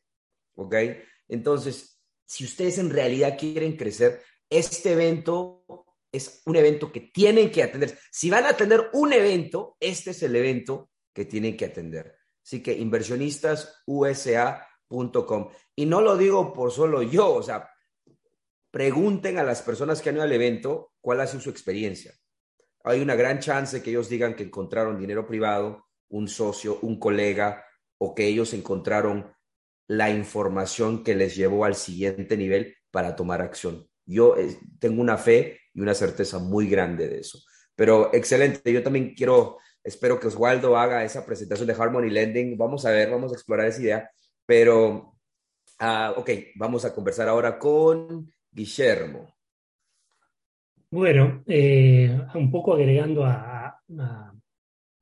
[0.54, 0.74] ¿Ok?
[1.28, 1.91] Entonces,
[2.32, 5.66] si ustedes en realidad quieren crecer, este evento
[6.10, 7.98] es un evento que tienen que atender.
[8.10, 12.16] Si van a atender un evento, este es el evento que tienen que atender.
[12.42, 15.50] Así que inversionistasusa.com.
[15.76, 17.68] Y no lo digo por solo yo, o sea,
[18.70, 22.14] pregunten a las personas que han ido al evento cuál ha sido su experiencia.
[22.84, 27.66] Hay una gran chance que ellos digan que encontraron dinero privado, un socio, un colega,
[27.98, 29.30] o que ellos encontraron
[29.92, 33.86] la información que les llevó al siguiente nivel para tomar acción.
[34.06, 37.38] Yo eh, tengo una fe y una certeza muy grande de eso.
[37.76, 42.56] Pero excelente, yo también quiero, espero que Oswaldo haga esa presentación de Harmony Lending.
[42.56, 44.10] Vamos a ver, vamos a explorar esa idea.
[44.46, 45.14] Pero,
[45.80, 49.34] uh, ok, vamos a conversar ahora con Guillermo.
[50.90, 54.34] Bueno, eh, un poco agregando a, a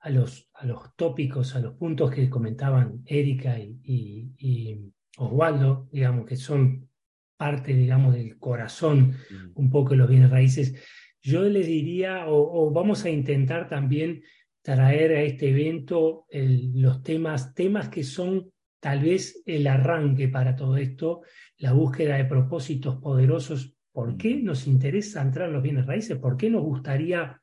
[0.08, 6.88] los, a los tópicos, a los puntos que comentaban Erika y, Oswaldo, digamos, que son
[7.36, 9.50] parte, digamos, del corazón mm.
[9.54, 10.74] un poco de los bienes raíces,
[11.22, 14.22] yo les diría, o, vamos a intentar también
[14.62, 20.78] traer a este evento los temas, temas que son tal vez el arranque para todo
[20.78, 21.20] esto,
[21.58, 23.76] la búsqueda de propósitos poderosos.
[23.92, 24.44] ¿Por qué mm.
[24.44, 26.16] nos interesa entrar en los bienes raíces?
[26.16, 27.40] ¿Por qué nos gustaría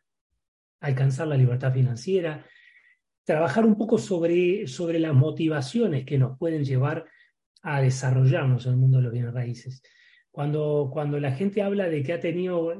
[0.79, 2.45] alcanzar la libertad financiera,
[3.23, 7.05] trabajar un poco sobre, sobre las motivaciones que nos pueden llevar
[7.61, 9.81] a desarrollarnos en el mundo de los bienes raíces.
[10.31, 12.73] Cuando, cuando la gente habla de que ha tenido,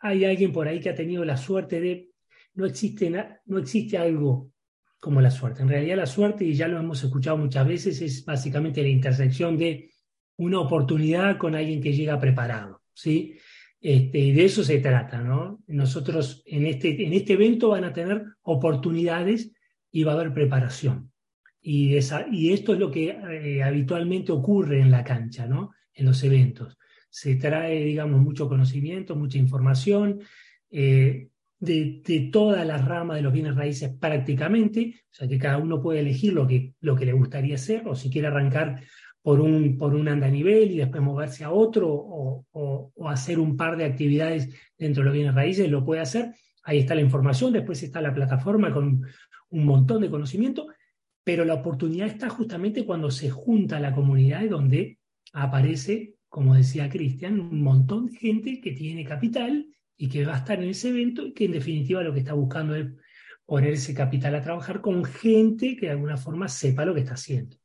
[0.00, 2.10] hay alguien por ahí que ha tenido la suerte de,
[2.54, 3.10] no existe,
[3.46, 4.52] no existe algo
[5.00, 5.62] como la suerte.
[5.62, 9.56] En realidad la suerte, y ya lo hemos escuchado muchas veces, es básicamente la intersección
[9.56, 9.90] de
[10.36, 12.82] una oportunidad con alguien que llega preparado.
[12.92, 13.38] ¿sí?
[13.80, 15.62] Este, y de eso se trata, ¿no?
[15.68, 19.52] Nosotros en este, en este evento van a tener oportunidades
[19.90, 21.12] y va a haber preparación.
[21.60, 21.96] Y,
[22.32, 25.70] y esto es lo que eh, habitualmente ocurre en la cancha, ¿no?
[25.92, 26.76] En los eventos.
[27.08, 30.20] Se trae, digamos, mucho conocimiento, mucha información
[30.70, 35.58] eh, de, de todas las ramas de los bienes raíces prácticamente, o sea que cada
[35.58, 38.82] uno puede elegir lo que, lo que le gustaría hacer o si quiere arrancar
[39.22, 42.44] por un, por un andanivel y después moverse a otro o,
[43.08, 46.34] hacer un par de actividades dentro de los bienes raíces, lo puede hacer.
[46.62, 49.02] Ahí está la información, después está la plataforma con
[49.50, 50.66] un montón de conocimiento,
[51.24, 54.98] pero la oportunidad está justamente cuando se junta la comunidad y donde
[55.32, 59.66] aparece, como decía Cristian, un montón de gente que tiene capital
[59.96, 62.32] y que va a estar en ese evento y que en definitiva lo que está
[62.32, 62.86] buscando es
[63.44, 67.14] poner ese capital a trabajar con gente que de alguna forma sepa lo que está
[67.14, 67.57] haciendo.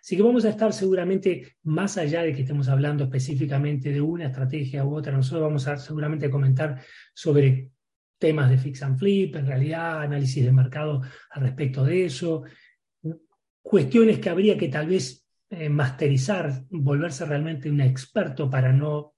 [0.00, 4.26] Así que vamos a estar seguramente más allá de que estemos hablando específicamente de una
[4.26, 6.80] estrategia u otra, nosotros vamos a seguramente comentar
[7.14, 7.70] sobre
[8.18, 12.44] temas de fix and flip, en realidad análisis de mercado al respecto de eso,
[13.62, 19.14] cuestiones que habría que tal vez eh, masterizar, volverse realmente un experto para no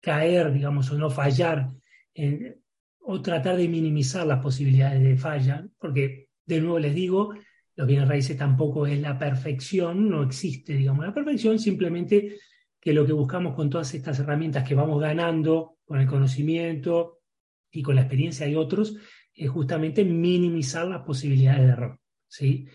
[0.00, 1.70] caer, digamos, o no fallar,
[3.00, 7.34] o tratar de minimizar las posibilidades de falla, porque de nuevo les digo,
[7.76, 12.36] los bienes raíces tampoco es la perfección, no existe, digamos, la perfección, simplemente
[12.80, 17.20] que lo que buscamos con todas estas herramientas que vamos ganando, con el conocimiento
[17.70, 18.96] y con la experiencia de otros,
[19.34, 22.66] es justamente minimizar las posibilidades de error, ¿sí?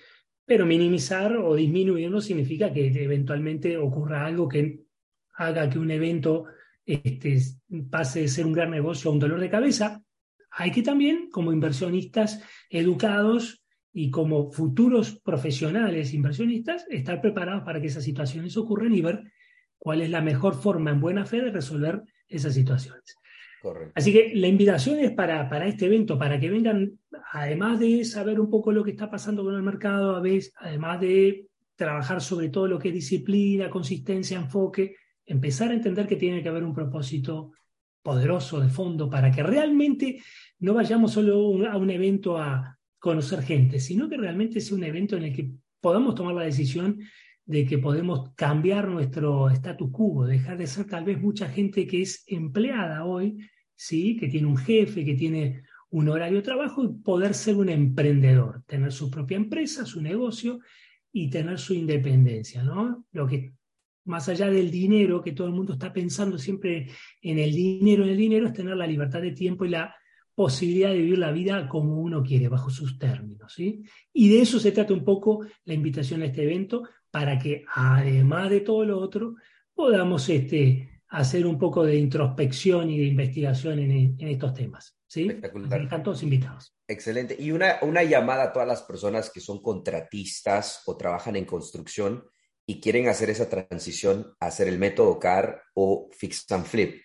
[0.45, 4.85] Pero minimizar o disminuir no significa que eventualmente ocurra algo que
[5.33, 6.45] haga que un evento
[6.85, 7.39] este,
[7.89, 10.03] pase de ser un gran negocio a un dolor de cabeza.
[10.51, 13.64] hay que también, como inversionistas educados
[13.97, 19.23] y como futuros profesionales inversionistas, estar preparados para que esas situaciones ocurran y ver
[19.77, 23.17] cuál es la mejor forma en buena fe de resolver esas situaciones.
[23.95, 26.99] Así que la invitación es para, para este evento, para que vengan,
[27.31, 30.99] además de saber un poco lo que está pasando con el mercado, a veces, además
[30.99, 36.43] de trabajar sobre todo lo que es disciplina, consistencia, enfoque, empezar a entender que tiene
[36.43, 37.53] que haber un propósito
[38.03, 40.21] poderoso de fondo para que realmente
[40.59, 42.74] no vayamos solo a un evento a
[43.05, 46.99] conocer gente, sino que realmente sea un evento en el que podamos tomar la decisión
[47.45, 52.01] de que podemos cambiar nuestro status quo, dejar de ser tal vez mucha gente que
[52.01, 53.37] es empleada hoy,
[53.75, 54.17] ¿sí?
[54.17, 58.63] que tiene un jefe, que tiene un horario de trabajo y poder ser un emprendedor,
[58.65, 60.59] tener su propia empresa, su negocio
[61.13, 63.05] y tener su independencia, ¿no?
[63.11, 63.53] Lo que
[64.05, 66.89] más allá del dinero, que todo el mundo está pensando siempre
[67.21, 69.93] en el dinero, en el dinero, es tener la libertad de tiempo y la
[70.35, 73.53] posibilidad de vivir la vida como uno quiere, bajo sus términos.
[73.53, 73.83] ¿sí?
[74.13, 78.49] Y de eso se trata un poco la invitación a este evento, para que además
[78.49, 79.35] de todo lo otro,
[79.73, 84.97] podamos este, hacer un poco de introspección y de investigación en, estos temas.
[85.07, 85.21] ¿sí?
[85.21, 85.81] Espectacular.
[85.81, 86.75] Están todos invitados.
[86.87, 87.35] Excelente.
[87.39, 92.25] Y una, una llamada a todas las personas que son contratistas o trabajan en construcción
[92.67, 97.01] y quieren hacer esa transición a hacer el método CAR o Fix and Flip.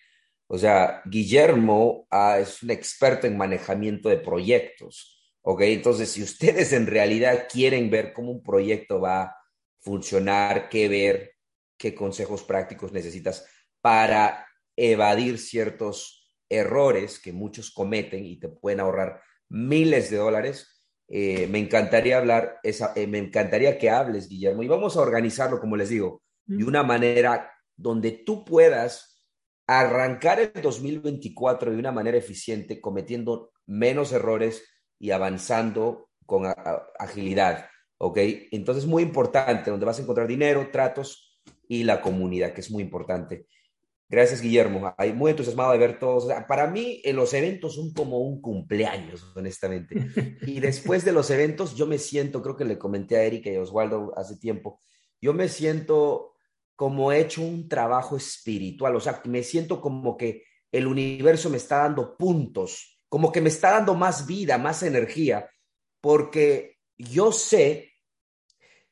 [0.53, 5.16] O sea, Guillermo ah, es un experto en manejamiento de proyectos.
[5.42, 5.61] ¿Ok?
[5.62, 9.36] Entonces, si ustedes en realidad quieren ver cómo un proyecto va a
[9.78, 11.36] funcionar, qué ver,
[11.78, 13.46] qué consejos prácticos necesitas
[13.80, 14.44] para
[14.76, 21.61] evadir ciertos errores que muchos cometen y te pueden ahorrar miles de dólares, eh, me
[21.61, 25.90] encantaría hablar, esa, eh, me encantaría que hables, Guillermo, y vamos a organizarlo, como les
[25.90, 29.09] digo, de una manera donde tú puedas
[29.78, 34.64] arrancar el 2024 de una manera eficiente, cometiendo menos errores
[34.98, 36.52] y avanzando con
[36.98, 37.68] agilidad,
[37.98, 38.18] ¿ok?
[38.50, 42.82] Entonces, muy importante, donde vas a encontrar dinero, tratos y la comunidad, que es muy
[42.82, 43.46] importante.
[44.08, 44.92] Gracias, Guillermo.
[44.98, 46.26] Hay muy entusiasmado de ver todos.
[46.48, 49.94] para mí, en los eventos son como un cumpleaños, honestamente.
[50.48, 53.54] Y después de los eventos, yo me siento, creo que le comenté a Erika y
[53.54, 54.80] a Osvaldo hace tiempo,
[55.22, 56.30] yo me siento
[56.81, 58.97] como he hecho un trabajo espiritual.
[58.97, 63.51] O sea, me siento como que el universo me está dando puntos, como que me
[63.51, 65.51] está dando más vida, más energía,
[66.01, 67.93] porque yo sé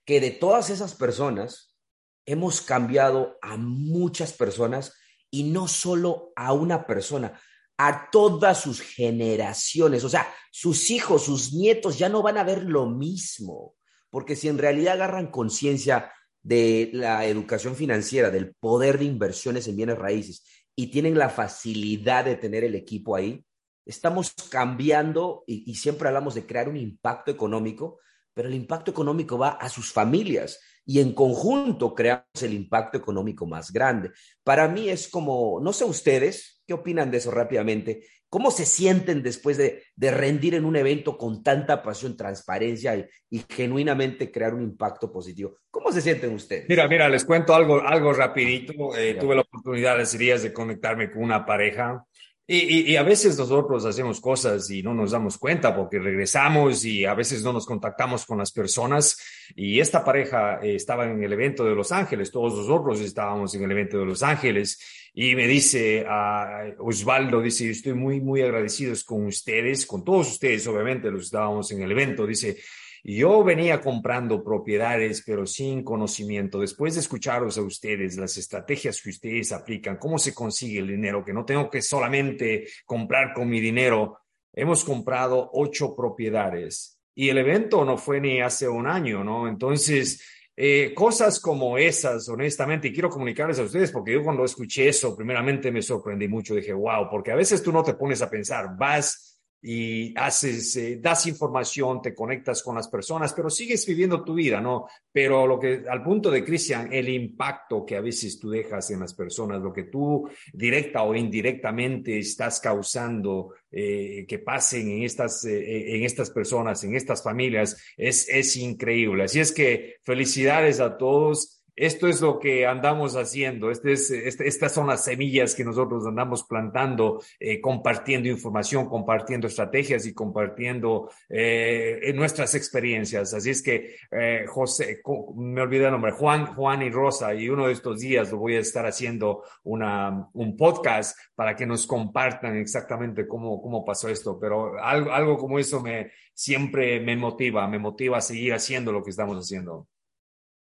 [0.05, 1.78] que de todas esas personas
[2.26, 4.93] hemos cambiado a muchas personas
[5.30, 7.41] y no solo a una persona,
[7.78, 10.05] a todas sus generaciones.
[10.05, 13.76] O sea, sus hijos, sus nietos ya no van a ver lo mismo,
[14.11, 16.12] porque si en realidad agarran conciencia
[16.49, 20.44] de la educación financiera, del poder de inversiones en bienes raíces
[20.74, 23.44] y tienen la facilidad de tener el equipo ahí,
[23.84, 27.99] estamos cambiando y, siempre hablamos de crear un impacto económico,
[28.32, 33.44] pero el impacto económico va a sus familias y en conjunto creamos el impacto económico
[33.44, 34.11] más grande.
[34.42, 38.07] Para mí es como, no sé ustedes, ¿qué opinan de eso rápidamente?
[38.30, 42.96] ¿Cómo se sienten después de, rendir en un evento con tanta pasión, transparencia
[43.30, 45.56] y, genuinamente crear un impacto positivo?
[45.70, 46.68] ¿Cómo se sienten ustedes?
[46.68, 48.72] Mira, mira, les cuento algo, algo rapidito.
[48.96, 52.04] Eh, tuve la oportunidad hace días de conectarme con una pareja
[52.51, 57.12] y, a veces nosotros hacemos cosas y no nos damos cuenta porque regresamos y a
[57.12, 59.18] veces no nos contactamos con las personas.
[59.55, 63.64] Y esta pareja eh, estaba en el evento de Los Ángeles, todos nosotros estábamos en
[63.64, 64.80] el evento de Los Ángeles.
[65.12, 70.66] Y me dice a Osvaldo, dice, estoy muy, muy agradecidos con ustedes, con todos ustedes,
[70.68, 72.26] obviamente, los estábamos en el evento.
[72.26, 72.57] Dice,
[73.05, 76.61] yo venía comprando propiedades, pero sin conocimiento.
[76.61, 81.24] Después de escucharos a ustedes, las estrategias que ustedes aplican, cómo se consigue el dinero,
[81.24, 84.20] que no tengo que solamente comprar con mi dinero.
[84.53, 89.49] Hemos comprado ocho propiedades y el evento no fue ni hace un año, ¿no?
[89.49, 90.22] Entonces,
[90.57, 95.16] eh, cosas como esas, honestamente, y quiero comunicarles a ustedes, porque yo cuando escuché eso,
[95.16, 98.76] primeramente me sorprendí mucho, dije, wow, porque a veces tú no te pones a pensar,
[98.76, 104.34] vas y haces, eh, das información, te conectas con las personas, pero sigues viviendo tu
[104.34, 104.86] vida, ¿no?
[105.12, 109.00] Pero lo que, al punto de Cristian, el impacto que a veces tú dejas en
[109.00, 115.44] las personas, lo que tú directa o indirectamente estás causando eh, que pasen en estas,
[115.44, 119.24] eh, en estas personas, en estas familias, es, es increíble.
[119.24, 121.57] Así es que felicidades a todos.
[121.78, 126.04] Esto es lo que andamos haciendo, este es, este, estas son las semillas que nosotros
[126.06, 133.32] andamos plantando, eh, compartiendo información, compartiendo estrategias y compartiendo eh, nuestras experiencias.
[133.32, 135.00] Así es que, eh, José,
[135.36, 138.56] me olvidé el nombre, Juan, Juan y Rosa, y uno de estos días lo voy
[138.56, 144.38] a estar haciendo una, un podcast para que nos compartan exactamente cómo, cómo pasó esto,
[144.40, 149.04] pero algo, algo como eso me, siempre me motiva, me motiva a seguir haciendo lo
[149.04, 149.86] que estamos haciendo.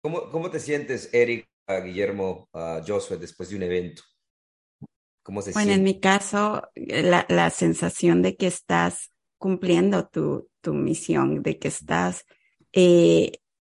[0.02, 2.50] ¿Cómo, cómo te sientes, Eric, Guillermo,
[2.88, 4.02] Josué, después de un evento?
[5.24, 10.74] ¿Cómo se bueno, en mi caso, la, la, sensación de que estás cumpliendo tu, tu
[10.74, 12.26] misión, de que estás,
[12.74, 13.34] eh,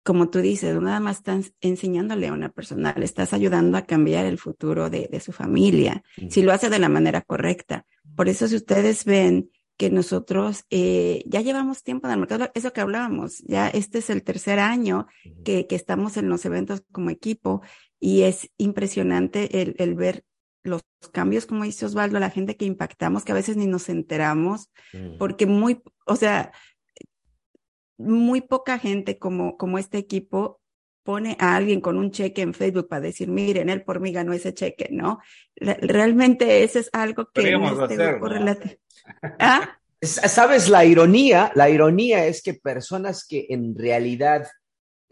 [0.04, 4.24] como tú dices, nada más estás enseñándole a una persona, le estás ayudando a cambiar
[4.24, 7.86] el futuro de, de su familia, si lo hace de la manera correcta.
[8.16, 9.50] Por eso, si ustedes ven
[9.82, 14.10] que nosotros eh, ya llevamos tiempo en el mercado, eso que hablábamos, ya este es
[14.10, 15.08] el tercer año
[15.44, 17.62] que, que estamos en los eventos como equipo
[17.98, 20.24] y es impresionante el, el, ver
[20.62, 24.70] los cambios, como dice Osvaldo, la gente que impactamos, que a veces ni nos enteramos,
[25.18, 26.52] porque muy, o sea,
[27.98, 30.60] muy poca gente como, como este equipo
[31.02, 34.32] pone a alguien con un cheque en Facebook para decir, miren, él por mí ganó
[34.32, 35.20] ese cheque, ¿no?
[35.56, 38.28] Realmente eso es algo que en este grupo
[39.38, 39.78] ¿Ah?
[40.00, 41.52] ¿Sabes la ironía?
[41.54, 44.48] La ironía es que personas que en realidad,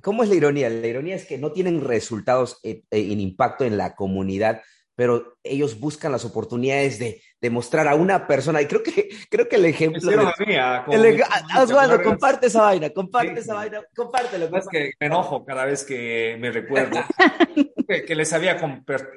[0.03, 0.69] ¿cómo es la ironía?
[0.69, 2.83] La ironía es que no tienen resultados en,
[3.21, 4.63] impacto en la comunidad,
[5.01, 9.57] pero ellos buscan las oportunidades de demostrar a una persona, y creo que, creo que
[9.57, 9.99] el ejemplo...
[10.11, 11.23] De,
[11.59, 14.55] Osvaldo, comparte esa vaina, comparte esa vaina, compártelo.
[14.55, 16.99] Es que me enojo cada vez que me recuerdo.
[17.89, 18.57] Que, que, les había...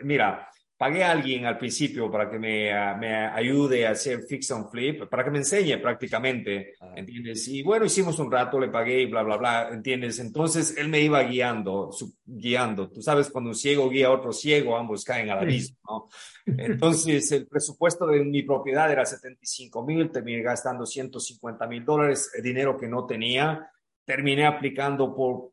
[0.02, 4.52] Mira, pagué a alguien al principio para que me, ah, me, ayude a hacer fix
[4.52, 6.94] and flip, para que me enseñe prácticamente, ah.
[6.96, 7.48] ¿entiendes?
[7.48, 10.20] Y bueno, hicimos un rato, le pagué y bla, bla, bla, ¿entiendes?
[10.20, 11.90] Entonces él me iba guiando,
[12.26, 12.90] guiando.
[12.90, 16.10] Tú sabes, cuando un ciego guía a otro ciego, ambos caen al abismo, ¿no?
[16.58, 22.78] Entonces el presupuesto de mi propiedad era 75 mil, terminé gastando 150 mil dólares, dinero
[22.78, 23.70] que no tenía.
[24.06, 25.53] Terminé aplicando por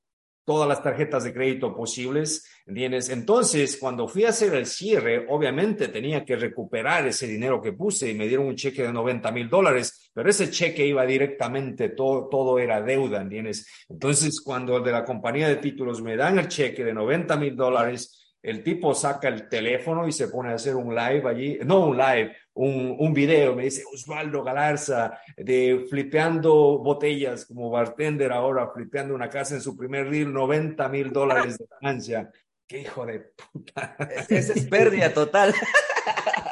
[0.51, 3.09] todas las tarjetas de crédito posibles, ¿entiendes?
[3.09, 8.11] Entonces, cuando fui a hacer el cierre, obviamente tenía que recuperar ese dinero que puse
[8.11, 12.29] y me dieron un cheque de 90 mil dólares, pero ese cheque iba directamente, todo,
[12.29, 13.65] todo era deuda, ¿entiendes?
[13.89, 18.35] Entonces, cuando de la compañía de títulos me dan el cheque de 90 mil dólares,
[18.43, 21.97] el tipo saca el teléfono y se pone a hacer un live allí, no un
[21.97, 29.15] live, un, un video, me dice Osvaldo Galarza, de flipeando botellas como bartender ahora, flipeando
[29.15, 32.31] una casa en su primer reel, 90 mil dólares de ganancia.
[32.67, 33.21] ¡Qué hijo de
[33.53, 33.97] puta!
[34.29, 35.55] Esa es pérdida total.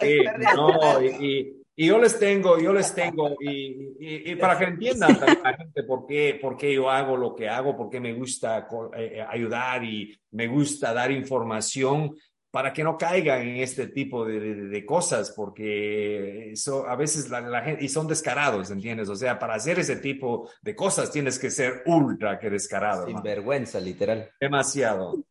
[0.00, 0.18] Sí,
[0.54, 5.56] no, y, y yo les tengo, yo les tengo, y, y, para que entiendan la
[5.56, 9.12] gente por qué, por qué yo hago lo que hago, por qué me gusta eh,
[9.14, 12.16] eh, ayudar y me gusta dar información,
[12.50, 17.40] para que no caigan en este tipo de, de, cosas, porque eso, a veces la,
[17.40, 19.08] la, gente, y son descarados, ¿entiendes?
[19.08, 23.06] O sea, para hacer ese tipo de cosas tienes que ser ultra que descarado.
[23.06, 24.30] Sin vergüenza, literal.
[24.40, 25.22] Demasiado.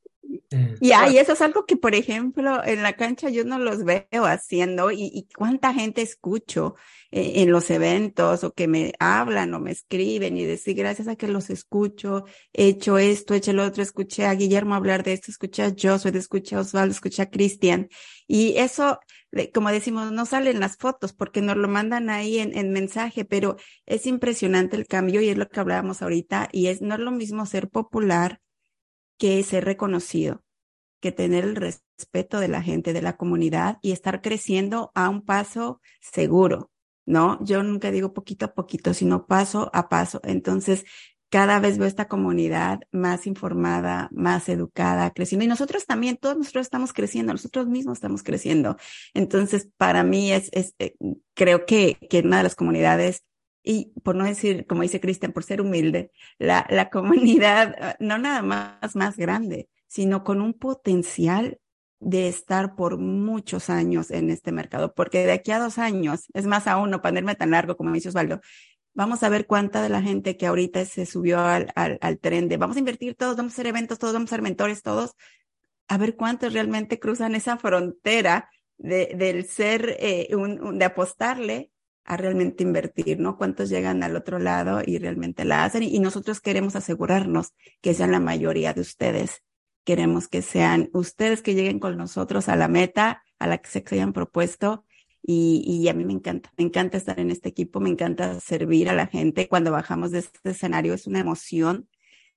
[0.79, 4.25] Y, y eso es algo que, por ejemplo, en la cancha yo no los veo
[4.25, 9.71] haciendo y, cuánta gente escucho eh, en los eventos o que me hablan o me
[9.71, 13.83] escriben y decir, gracias a que los escucho, he hecho esto, he hecho lo otro,
[13.83, 17.89] escuché a Guillermo hablar de esto, escuché a Josué, escuché a Osvaldo, escuché a Cristian.
[18.27, 18.99] Y eso,
[19.53, 24.05] como decimos, no salen las fotos porque nos lo mandan ahí en mensaje, pero es
[24.05, 27.45] impresionante el cambio y es lo que hablábamos ahorita y es no es lo mismo
[27.45, 28.41] ser popular
[29.17, 30.43] que ser reconocido,
[30.99, 35.23] que tener el respeto de la gente, de la comunidad y estar creciendo a un
[35.23, 36.71] paso seguro,
[37.07, 37.43] ¿no?
[37.43, 40.21] Yo nunca digo poquito a poquito, sino paso a paso.
[40.23, 40.85] Entonces,
[41.29, 45.45] cada vez veo esta comunidad más informada, más educada, creciendo.
[45.45, 48.77] Y nosotros también, todos nosotros estamos creciendo, nosotros mismos estamos creciendo.
[49.13, 50.95] Entonces, para mí es, es eh,
[51.33, 53.23] creo que, que una de las comunidades
[53.63, 58.41] y por no decir, como dice Cristian, por ser humilde, la, la comunidad no nada
[58.41, 61.59] más más grande, sino con un potencial
[61.99, 66.45] de estar por muchos años en este mercado, porque de aquí a dos años, es
[66.45, 68.41] más aún, no ponerme tan largo como dice Osvaldo,
[68.93, 72.47] vamos a ver cuánta de la gente que ahorita se subió al, al, al tren
[72.49, 75.15] de vamos a invertir todos, vamos a hacer eventos todos, vamos a ser mentores todos,
[75.87, 81.71] a ver cuántos realmente cruzan esa frontera de, del ser, eh, un, de apostarle
[82.03, 83.37] a realmente invertir, ¿no?
[83.37, 85.83] ¿Cuántos llegan al otro lado y realmente la hacen?
[85.83, 89.43] Y, nosotros queremos asegurarnos que sean la mayoría de ustedes.
[89.87, 93.83] Queremos que sean ustedes que lleguen con nosotros a la meta a la que se
[93.91, 94.83] hayan propuesto.
[95.21, 98.89] Y, y a mí me encanta, me encanta estar en este equipo, me encanta servir
[98.89, 99.47] a la gente.
[99.47, 101.89] Cuando bajamos de este escenario es una emoción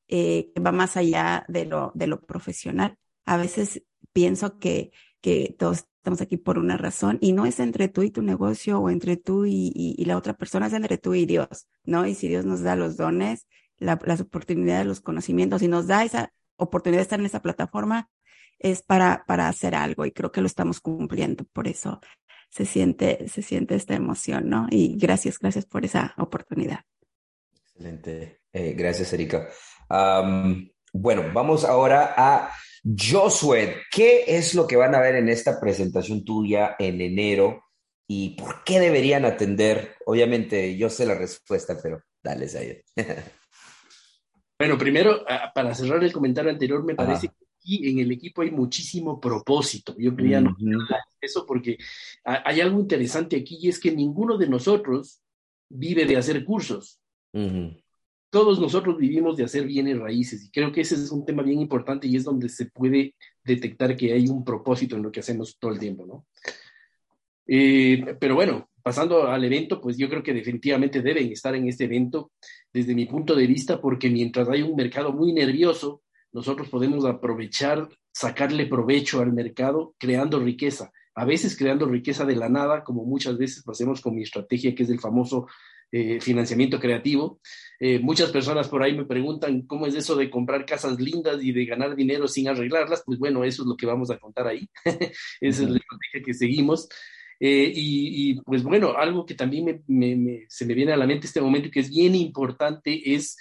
[0.09, 2.97] eh, que va más allá de lo, de lo profesional
[3.31, 4.91] a veces pienso que,
[5.21, 8.81] que todos estamos aquí por una razón y no es entre tú y tu negocio
[8.81, 12.07] o entre tú y, la otra persona, es entre tú y Dios, ¿no?
[12.07, 13.47] Y si Dios nos da los dones,
[13.79, 18.11] las oportunidades, los conocimientos y nos da esa oportunidad de estar en esa plataforma,
[18.59, 21.45] es para, para hacer algo y creo que lo estamos cumpliendo.
[21.53, 22.01] Por eso
[22.51, 24.67] se siente, se siente esta emoción, ¿no?
[24.71, 26.81] Y gracias, gracias por esa oportunidad.
[27.53, 28.41] Excelente.
[28.53, 29.49] Eh, gracias, Erika.
[30.93, 32.51] bueno, vamos ahora a
[32.99, 33.77] Josué.
[33.91, 37.65] ¿Qué es lo que van a ver en esta presentación tuya en enero
[38.09, 39.95] y por qué deberían atender?
[40.05, 42.83] Obviamente, yo sé la respuesta, pero dale, Zayed.
[44.61, 48.51] bueno, primero, para cerrar el comentario anterior, me parece que aquí en el equipo hay
[48.51, 49.97] muchísimo propósito.
[49.99, 50.57] Yo quería no
[51.21, 51.79] eso porque
[52.25, 55.21] hay algo interesante aquí y es que ninguno de nosotros
[55.69, 57.01] vive de hacer cursos
[58.31, 61.61] todos nosotros vivimos de hacer bienes raíces y creo que ese es un tema bien
[61.61, 65.59] importante y es donde se puede detectar que hay un propósito en lo que hacemos
[65.59, 66.27] todo el tiempo, ¿no?
[67.47, 71.85] Eh, pero bueno, pasando al evento, pues yo creo que definitivamente deben estar en este
[71.85, 72.33] evento
[72.73, 76.03] desde mi punto de vista porque mientras hay un mercado muy nervioso,
[76.33, 80.93] nosotros podemos aprovechar, sacarle provecho al mercado creando riqueza.
[81.15, 84.85] A veces creando riqueza de la nada, como muchas veces hacemos con mi estrategia que
[84.85, 85.47] es el famoso
[85.93, 87.41] eh, financiamiento creativo.
[87.81, 91.51] Eh, muchas personas por ahí me preguntan cómo es eso de comprar casas lindas y
[91.51, 93.03] de ganar dinero sin arreglarlas.
[93.05, 94.69] Pues bueno, eso es lo que vamos a contar ahí.
[94.85, 96.89] Esa es la estrategia que seguimos.
[97.41, 99.83] Eh, y, pues bueno, algo que también
[100.49, 103.37] se me viene a la mente en este momento y que es bien importante es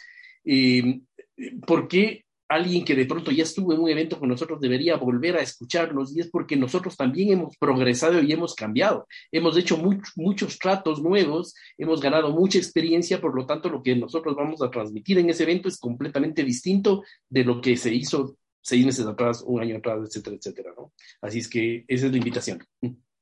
[1.68, 5.38] por qué alguien que de pronto ya estuvo en un evento con nosotros debería volver
[5.38, 9.08] a escucharnos y es porque nosotros también hemos progresado y hemos cambiado.
[9.32, 9.78] Hemos hecho
[10.16, 14.72] muchos tratos nuevos, hemos ganado mucha experiencia, por lo tanto lo que nosotros vamos a
[14.72, 19.44] transmitir en ese evento es completamente distinto de lo que se hizo seis meses atrás,
[19.46, 20.74] un año atrás, etcétera, etcétera.
[20.76, 20.92] ¿no?
[21.22, 22.66] Así es que esa es la invitación.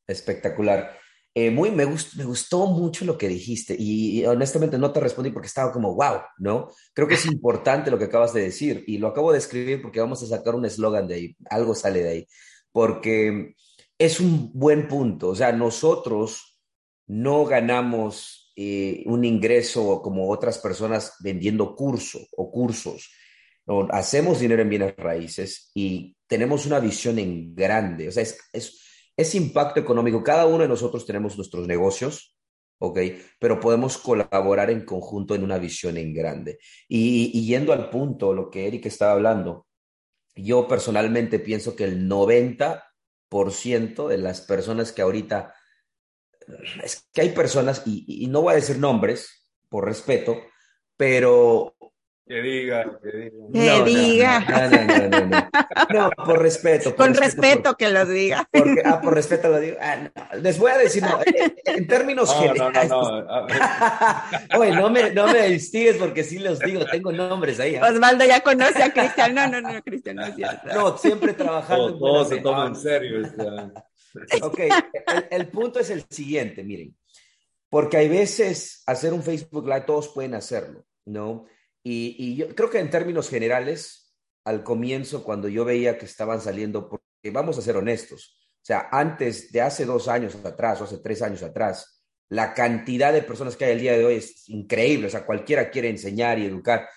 [0.07, 0.97] Espectacular.
[1.39, 5.45] Eh, muy, me, me gustó mucho lo que dijiste y, honestamente no te respondí porque
[5.45, 6.71] estaba como, wow, ¿no?
[6.95, 9.99] Creo que es importante lo que acabas de decir y lo acabo de escribir porque
[9.99, 12.27] vamos a sacar un eslogan de ahí, algo sale de ahí,
[12.71, 13.53] porque
[13.99, 16.59] es un buen punto, o sea, nosotros
[17.05, 23.11] no ganamos eh, un ingreso como otras personas vendiendo curso o cursos,
[23.91, 28.87] hacemos dinero en bienes raíces y tenemos una visión en grande, o sea, es
[29.17, 32.37] ese impacto económico, cada uno de nosotros tenemos nuestros negocios,
[32.79, 32.99] ¿ok?
[33.39, 36.59] Pero podemos colaborar en conjunto en una visión en grande.
[36.87, 39.65] Y, yendo al punto, lo que Eric estaba hablando,
[40.35, 45.55] yo personalmente pienso que el 90% de las personas que ahorita,
[46.83, 50.37] es que hay personas, y, y no voy a decir nombres por respeto,
[50.95, 51.75] pero
[52.27, 53.49] que diga, que diga.
[53.53, 54.39] Que diga.
[54.39, 56.93] No, no, no, no, por respeto.
[56.95, 58.47] Con respeto, que lo diga.
[58.51, 59.77] Porque, ah, por respeto lo digo.
[59.79, 60.09] Ah,
[60.41, 62.89] Les voy a decir, no, en, términos generales.
[62.89, 63.47] No, no, no.
[64.59, 67.77] Oye, no me, no me distigues porque sí los digo, tengo nombres ahí.
[67.77, 67.87] ¿ah?
[67.89, 69.33] Osvaldo ya conoce a Cristian.
[69.33, 70.67] No, no, no, Cristian no es cierto.
[70.73, 71.97] No, siempre trabajando.
[71.97, 73.25] Todo, todo se toma en serio.
[74.41, 76.93] Ok, el, el punto es el siguiente, miren.
[77.69, 81.45] Porque hay veces hacer un Facebook Live, todos pueden hacerlo, ¿no?
[81.89, 84.13] Y, yo creo que en términos generales,
[84.43, 88.89] al comienzo, cuando yo veía que estaban saliendo, porque vamos a ser honestos, o sea,
[88.91, 93.55] antes de hace dos años atrás o hace tres años atrás, la cantidad de personas
[93.55, 96.89] que hay el día de hoy es increíble, o sea, cualquiera quiere enseñar y educar.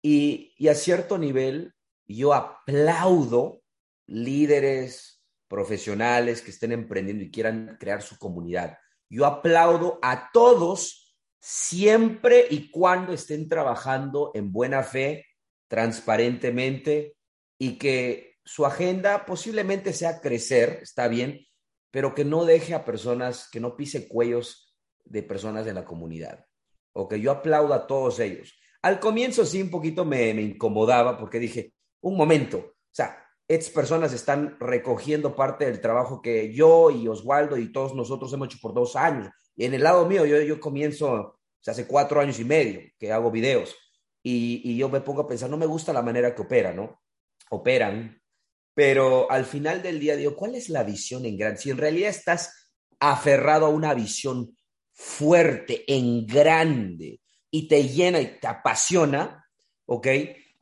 [0.00, 1.74] Y, y a cierto nivel,
[2.08, 3.60] yo aplaudo
[4.06, 8.78] líderes profesionales que estén emprendiendo y quieran crear su comunidad.
[9.10, 10.99] Yo aplaudo a todos
[11.40, 15.26] siempre y cuando estén trabajando en buena fe,
[15.68, 17.16] transparentemente
[17.58, 21.46] y que su agenda posiblemente sea crecer, está bien,
[21.90, 24.74] pero que no deje a personas, que no pise cuellos
[25.04, 26.46] de personas en la comunidad.
[26.92, 28.58] O que yo aplaudo a todos ellos.
[28.82, 33.70] Al comienzo sí un poquito me, me incomodaba porque dije, un momento, o sea, estas
[33.70, 38.58] personas están recogiendo parte del trabajo que yo y Oswaldo y todos nosotros hemos hecho
[38.62, 39.28] por dos años.
[39.56, 43.12] Y en el lado mío, yo, yo comienzo, o hace cuatro años y medio que
[43.12, 43.74] hago videos
[44.22, 47.02] y, y yo me pongo a pensar, no me gusta la manera que opera, ¿no?
[47.50, 48.20] Operan,
[48.74, 51.60] pero al final del día digo, ¿cuál es la visión en grande?
[51.60, 54.56] Si en realidad estás aferrado a una visión
[54.92, 57.20] fuerte, en grande,
[57.50, 59.44] y te llena y te apasiona,
[59.86, 60.06] ¿ok?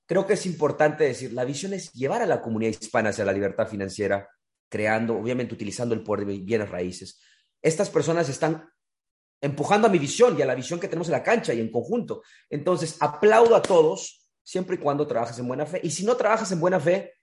[0.07, 3.33] Creo que es importante decir, la visión es llevar a la comunidad hispana hacia la
[3.33, 4.29] libertad financiera,
[4.69, 7.21] creando, obviamente utilizando el poder de bienes raíces.
[7.61, 8.69] Estas personas están
[9.41, 11.71] empujando a mi visión y a la visión que tenemos en la cancha y en
[11.71, 12.23] conjunto.
[12.51, 15.81] Entonces, aplaudo a todos siempre y cuando trabajes en buena fe.
[15.83, 17.15] Y si no trabajas en buena fe,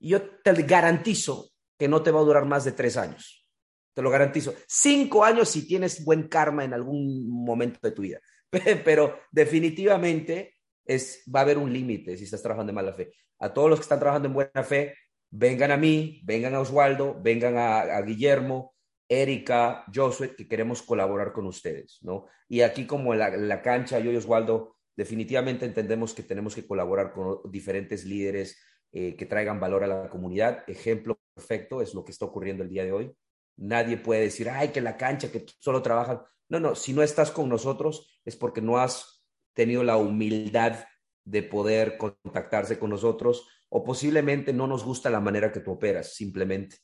[0.00, 3.48] yo te garantizo que no te va a durar más de tres años.
[3.94, 4.54] Te lo garantizo.
[4.66, 8.20] Cinco años si tienes buen karma en algún momento de tu vida.
[8.84, 10.54] Pero definitivamente
[10.84, 13.12] es, va a haber un límite si estás trabajando en mala fe.
[13.38, 14.94] A todos los que están trabajando en buena fe,
[15.30, 18.69] vengan a mí, vengan a Oswaldo, vengan a, Guillermo,
[19.10, 22.26] Erika, Josué, que queremos colaborar con ustedes, ¿no?
[22.48, 27.12] Y aquí como la, la cancha, yo y Oswaldo definitivamente entendemos que tenemos que colaborar
[27.12, 28.56] con diferentes líderes
[28.92, 30.62] eh, que traigan valor a la comunidad.
[30.68, 33.12] Ejemplo perfecto es lo que está ocurriendo el día de hoy.
[33.56, 36.20] Nadie puede decir, ay, que la cancha, que solo trabajan.
[36.48, 39.24] No, no, si no estás con nosotros es porque no has
[39.54, 40.84] tenido la humildad
[41.24, 46.14] de poder contactarse con nosotros o posiblemente no nos gusta la manera que tú operas,
[46.14, 46.76] simplemente.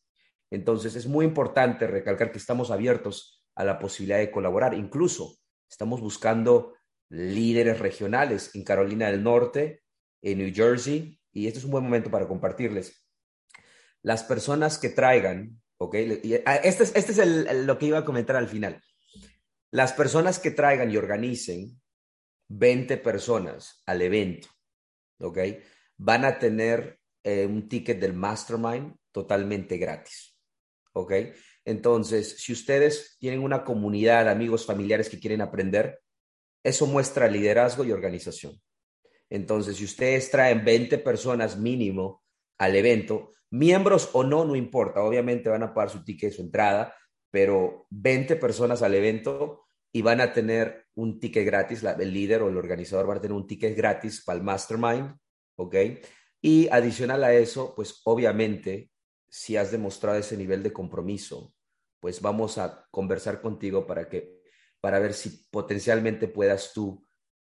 [0.50, 4.74] Entonces es muy importante recalcar que estamos abiertos a la posibilidad de colaborar.
[4.74, 6.74] Incluso estamos buscando
[7.08, 9.82] líderes regionales en Carolina del Norte,
[10.22, 13.04] en New Jersey, y este es un buen momento para compartirles.
[14.02, 15.96] Las personas que traigan, ¿ok?
[16.44, 18.82] Ah, este es, este es lo que iba a comentar al final.
[19.70, 21.80] Las personas que traigan y organicen
[22.48, 24.48] 20 personas al evento,
[25.20, 25.38] ¿ok?
[25.98, 30.35] Van a tener eh, un ticket del mastermind totalmente gratis,
[30.96, 31.12] ¿ok?
[31.64, 36.00] Entonces, si ustedes tienen una comunidad, amigos, familiares que quieren aprender,
[36.64, 38.54] eso muestra liderazgo y organización.
[39.28, 42.24] Entonces, si ustedes traen 20 personas mínimo
[42.58, 46.94] al evento, miembros o no, no importa, obviamente van a pagar su ticket, su entrada,
[47.30, 52.48] pero 20 personas al evento y van a tener un ticket gratis, el líder o
[52.48, 55.14] el organizador va a tener un ticket gratis para el mastermind,
[55.56, 55.74] ¿ok?
[56.40, 58.90] Y adicional a eso, pues obviamente,
[59.28, 61.52] si has demostrado ese nivel de compromiso,
[62.00, 64.36] pues vamos a conversar contigo para que
[64.80, 67.04] para ver si potencialmente puedas tú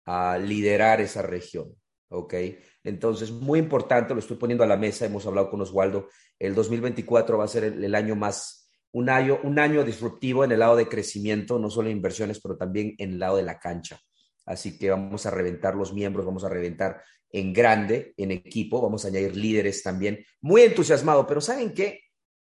[0.07, 1.75] uh, liderar esa región.
[2.11, 2.35] ¿Ok?
[2.83, 7.37] Entonces, muy importante, lo estoy poniendo a la mesa, hemos hablado con Oswaldo, el 2024
[7.37, 10.89] va a ser el, año más, un año, un año disruptivo en el lado de
[10.89, 14.01] crecimiento, no solo en inversiones, pero también en el lado de la cancha.
[14.49, 19.05] Así que vamos a reventar los miembros, vamos a reventar en grande, en equipo, vamos
[19.05, 20.25] a añadir líderes también.
[20.41, 22.01] Muy entusiasmado, pero ¿saben qué?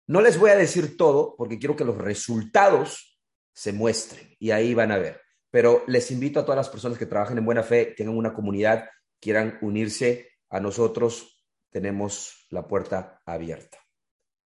[0.06, 3.20] No les voy a decir todo porque quiero que los resultados
[3.52, 5.22] se muestren y ahí van a ver.
[5.50, 8.88] Pero les invito a todas las personas que trabajan en buena fe, tengan una comunidad,
[9.20, 13.80] quieran unirse a nosotros, tenemos la puerta abierta.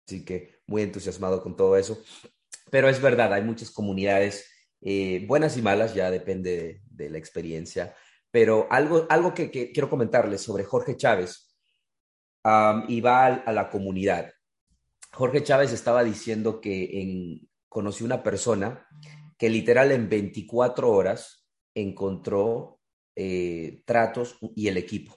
[0.06, 2.02] Así que muy entusiasmado con todo eso.
[2.70, 4.46] Pero es verdad, hay muchas comunidades
[4.80, 7.94] eh, buenas y malas, ya depende de, la experiencia.
[8.30, 11.56] Pero algo, algo que, quiero comentarles sobre Jorge Chávez
[12.88, 14.32] y va a la comunidad.
[15.12, 18.86] Jorge Chávez estaba diciendo que en, conocí una persona
[19.36, 22.80] que literal en 24 horas encontró
[23.14, 25.16] eh, tratos y el equipo.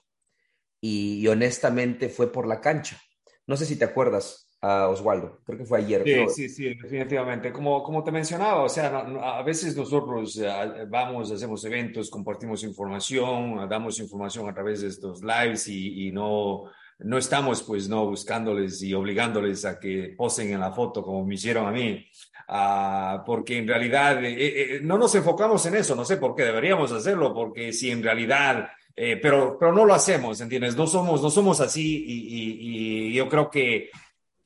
[0.79, 2.99] Y, honestamente fue por la cancha.
[3.45, 6.03] No sé si te acuerdas, a Oswaldo, creo que fue ayer.
[6.05, 7.51] Sí, sí, sí, definitivamente.
[7.51, 13.67] Como, como te mencionaba, o sea, a veces nosotros eh, vamos, hacemos eventos, compartimos información,
[13.67, 16.65] damos información a través de estos lives y, y no,
[16.99, 21.35] no estamos pues no buscándoles y obligándoles a que posen en la foto como me
[21.35, 22.05] hicieron a mí,
[22.49, 26.43] uh, porque en realidad eh, eh, no nos enfocamos en eso, no sé por qué
[26.43, 30.75] deberíamos hacerlo, porque si en realidad, eh, pero, pero no lo hacemos, ¿entiendes?
[30.75, 33.89] No somos, no somos así y, y, y yo creo que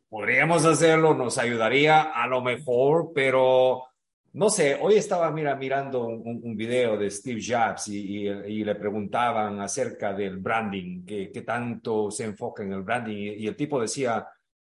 [0.10, 3.84] podríamos hacerlo, nos ayudaría a lo mejor, pero
[4.34, 10.14] no sé, hoy estaba mira, mirando un, video de Steve Jobs y, le preguntaban acerca
[10.14, 14.28] del branding, que, tanto se enfoca en el branding, y el tipo decía,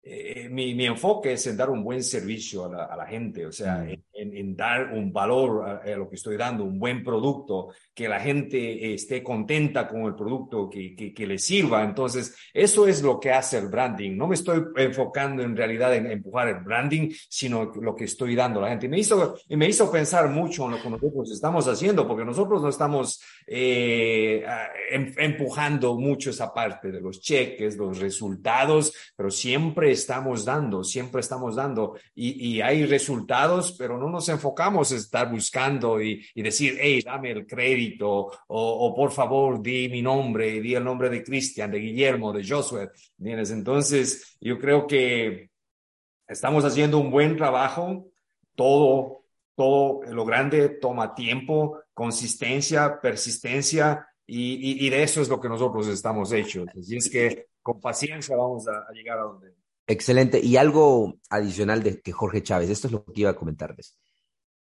[0.03, 3.47] eh, mi, mi, enfoque es en dar un buen servicio a la, a la gente,
[3.47, 4.08] o sea, mm.
[4.19, 8.21] En, en, dar un valor a, lo que estoy dando, un buen producto, que la
[8.21, 11.85] gente esté contenta con el producto, que, que, que, le sirva.
[11.85, 14.17] Entonces, eso es lo que hace el branding.
[14.17, 18.61] No me estoy enfocando en realidad en empujar el branding, sino lo que estoy dando
[18.61, 18.87] a la gente.
[18.87, 22.25] Y me hizo, y me hizo pensar mucho en lo que nosotros estamos haciendo, porque
[22.25, 24.45] nosotros no estamos eh,
[24.91, 31.21] em, empujando mucho esa parte de los cheques, los resultados, pero siempre estamos dando, siempre
[31.21, 37.01] estamos dando y, hay resultados, pero no nos enfocamos en estar buscando y, decir, hey,
[37.05, 41.79] dame el crédito o, por favor, di mi nombre, di el nombre de Cristian, de
[41.79, 42.91] Guillermo, de Josué.
[43.23, 43.51] ¿Tienes?
[43.51, 45.51] Entonces, yo creo que
[46.27, 48.09] estamos haciendo un buen trabajo,
[48.55, 49.25] todo,
[49.55, 54.07] todo lo grande toma tiempo, consistencia, persistencia.
[54.27, 56.67] Y, de eso es lo que nosotros estamos hechos.
[56.79, 59.55] Así es que con paciencia vamos a llegar a donde,
[59.89, 60.39] Excelente.
[60.45, 63.99] Y algo adicional de que Jorge Chávez, esto es lo que iba a comentarles.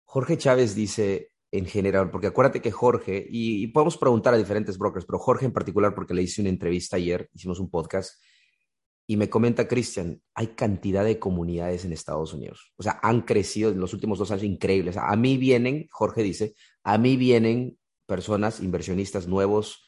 [0.04, 5.04] Jorge Chávez dice en general, porque acuérdate que Jorge, y, podemos preguntar a diferentes brokers,
[5.04, 8.14] pero Jorge en particular, porque le hice una entrevista ayer, hicimos un podcast,
[9.06, 12.72] Y me comenta Cristian, hay cantidad de comunidades en Estados Unidos.
[12.76, 14.96] O sea, han crecido en los últimos dos años increíbles.
[14.96, 17.76] A mí vienen, Jorge dice, a mí vienen
[18.06, 19.84] personas, inversionistas nuevos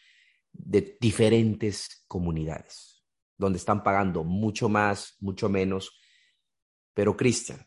[0.53, 2.92] de diferentes comunidades,
[3.43, 6.01] donde están pagando mucho más, mucho menos.
[6.95, 7.67] Pero Cristian,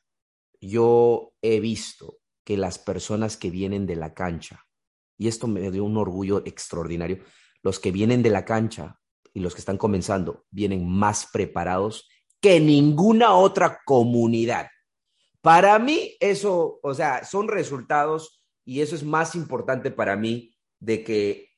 [0.59, 4.65] yo he visto que las personas que vienen de la cancha,
[5.17, 7.23] y esto me dio un orgullo extraordinario,
[7.61, 8.99] los que vienen de la cancha
[9.33, 12.07] y los que están comenzando vienen más preparados
[12.39, 14.67] que ninguna otra comunidad.
[15.41, 21.03] Para mí eso, o sea, son resultados y eso es más importante para mí de
[21.03, 21.55] que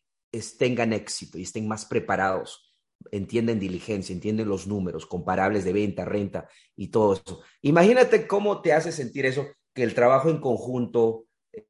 [0.57, 2.66] tengan éxito y estén más preparados,
[3.11, 7.41] entienden diligencia, entienden los números comparables de venta, renta y todo eso.
[7.61, 11.25] Imagínate cómo te hace sentir eso, que el trabajo en conjunto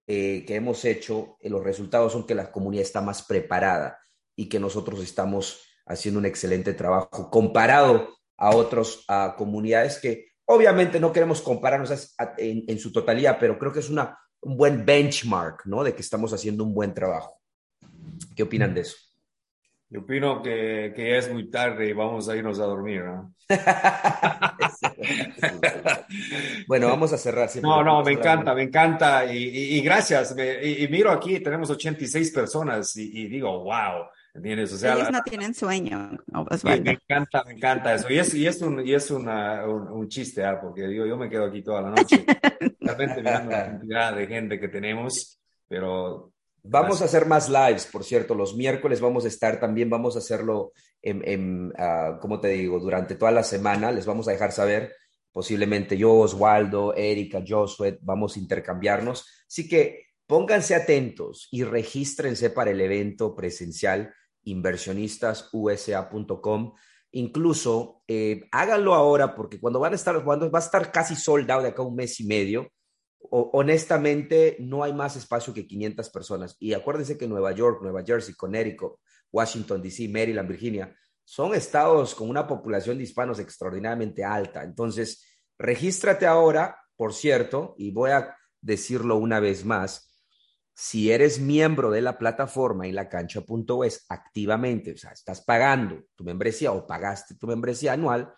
[0.06, 4.00] eh, que hemos hecho, eh, los resultados son que la comunidad está más preparada
[4.36, 9.00] y que nosotros estamos haciendo un excelente trabajo comparado a otras
[9.36, 14.58] comunidades que obviamente no queremos compararnos en, su totalidad, pero creo que es una, un
[14.58, 15.84] buen benchmark, ¿no?
[15.84, 17.42] De que estamos haciendo un buen trabajo.
[18.36, 18.98] ¿Qué opinan de eso?
[19.90, 23.34] Yo opino que, que, ya es muy tarde y vamos a irnos a dormir, ¿no?
[26.68, 27.50] bueno, vamos a cerrar.
[27.62, 30.36] No, no, me encanta, me encanta y, y, gracias.
[30.38, 34.08] y, miro aquí, tenemos 86 personas y, digo, wow.
[34.34, 34.74] ¿Entiendes?
[34.74, 36.12] O sea, Ellos no tienen sueño.
[36.64, 38.12] me encanta, me encanta eso.
[38.12, 40.60] Y es, y es, un, y es una, un, chiste, ¿ah?
[40.62, 42.24] porque digo, yo me quedo aquí toda la noche.
[42.80, 46.34] Realmente mirando la cantidad de gente que tenemos, pero
[46.70, 50.20] Vamos a hacer más lives, por cierto, los miércoles vamos a estar también, vamos a
[50.20, 52.80] hacerlo, en, en uh, ¿cómo te digo?
[52.80, 54.94] Durante toda la semana, les vamos a dejar saber,
[55.32, 59.26] posiblemente yo, Oswaldo, Erika, Josué, vamos a intercambiarnos.
[59.48, 64.14] Así que pónganse atentos y regístrense para el evento presencial
[64.44, 66.74] inversionistasusa.com.
[67.12, 71.62] Incluso eh, háganlo ahora porque cuando van a estar jugando va a estar casi soldado
[71.62, 72.68] de acá un mes y medio
[73.32, 76.56] honestamente no hay más espacio que 500 personas.
[76.60, 79.00] Y acuérdense que Nueva York, Nueva Jersey, Connecticut,
[79.32, 84.64] Washington, D.C., Maryland, Virginia, son estados con una población de hispanos extraordinariamente alta.
[84.64, 85.26] Entonces,
[85.58, 90.08] regístrate ahora, por cierto, y voy a decirlo una vez más,
[90.74, 96.24] si eres miembro de la plataforma y la cancha.es activamente, o sea, estás pagando tu
[96.24, 98.32] membresía o pagaste tu membresía anual,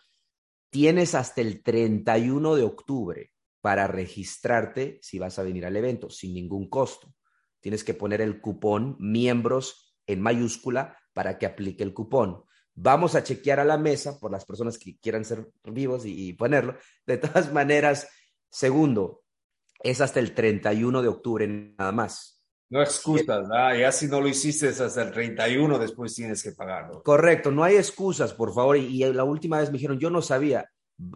[0.69, 3.31] tienes hasta el 31 de octubre
[3.61, 7.13] para registrarte si vas a venir al evento sin ningún costo.
[7.59, 12.43] Tienes que poner el cupón miembros en mayúscula para que aplique el cupón.
[12.73, 16.77] Vamos a chequear a la mesa por las personas que quieran ser vivos y, ponerlo.
[17.05, 18.07] De todas maneras,
[18.49, 19.23] segundo,
[19.83, 22.37] es hasta el 31 de octubre nada más.
[22.69, 27.01] No excusas, Ya si no lo hiciste hasta el 31, después tienes que pagarlo.
[27.03, 28.77] Correcto, no hay excusas, por favor.
[28.77, 30.69] Y, y, la última vez me dijeron, yo no sabía,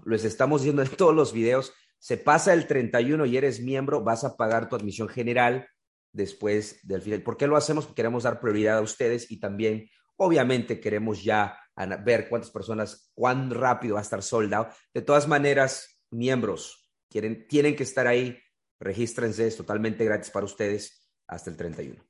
[0.05, 1.71] les estamos diciendo en todos los videos,
[2.03, 5.69] se pasa el 31 y eres miembro, vas a pagar tu admisión general
[6.11, 7.23] después del final.
[7.23, 7.85] ¿Por qué lo hacemos?
[7.85, 11.57] Porque queremos dar prioridad a ustedes y también, obviamente, queremos ya
[12.03, 14.67] ver cuántas personas, cuán rápido va a estar soldado.
[14.93, 18.37] De todas maneras, miembros, tienen que estar ahí,
[18.81, 22.03] regístrense, es totalmente gratis para ustedes hasta el 31.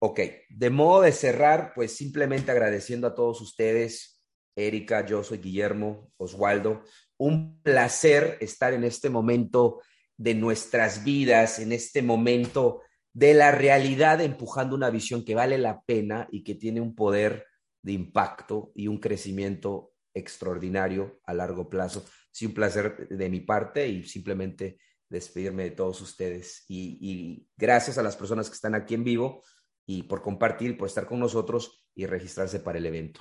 [0.00, 0.20] Ok,
[0.50, 4.17] de modo de cerrar, pues simplemente agradeciendo a todos ustedes,
[4.58, 6.82] Erika, yo soy Guillermo, Oswaldo,
[7.16, 9.80] un placer estar en este momento
[10.16, 12.82] de nuestras vidas, en este momento
[13.12, 17.46] de la realidad, empujando una visión que vale la pena y que tiene un poder
[17.82, 22.04] de impacto y un crecimiento extraordinario a largo plazo.
[22.32, 24.78] Sí, un placer de mi parte y simplemente
[25.08, 26.64] despedirme de todos ustedes.
[26.68, 29.42] Y, y, gracias a las personas que están aquí en vivo
[29.86, 33.20] y por compartir, por estar con nosotros y registrarse para el evento.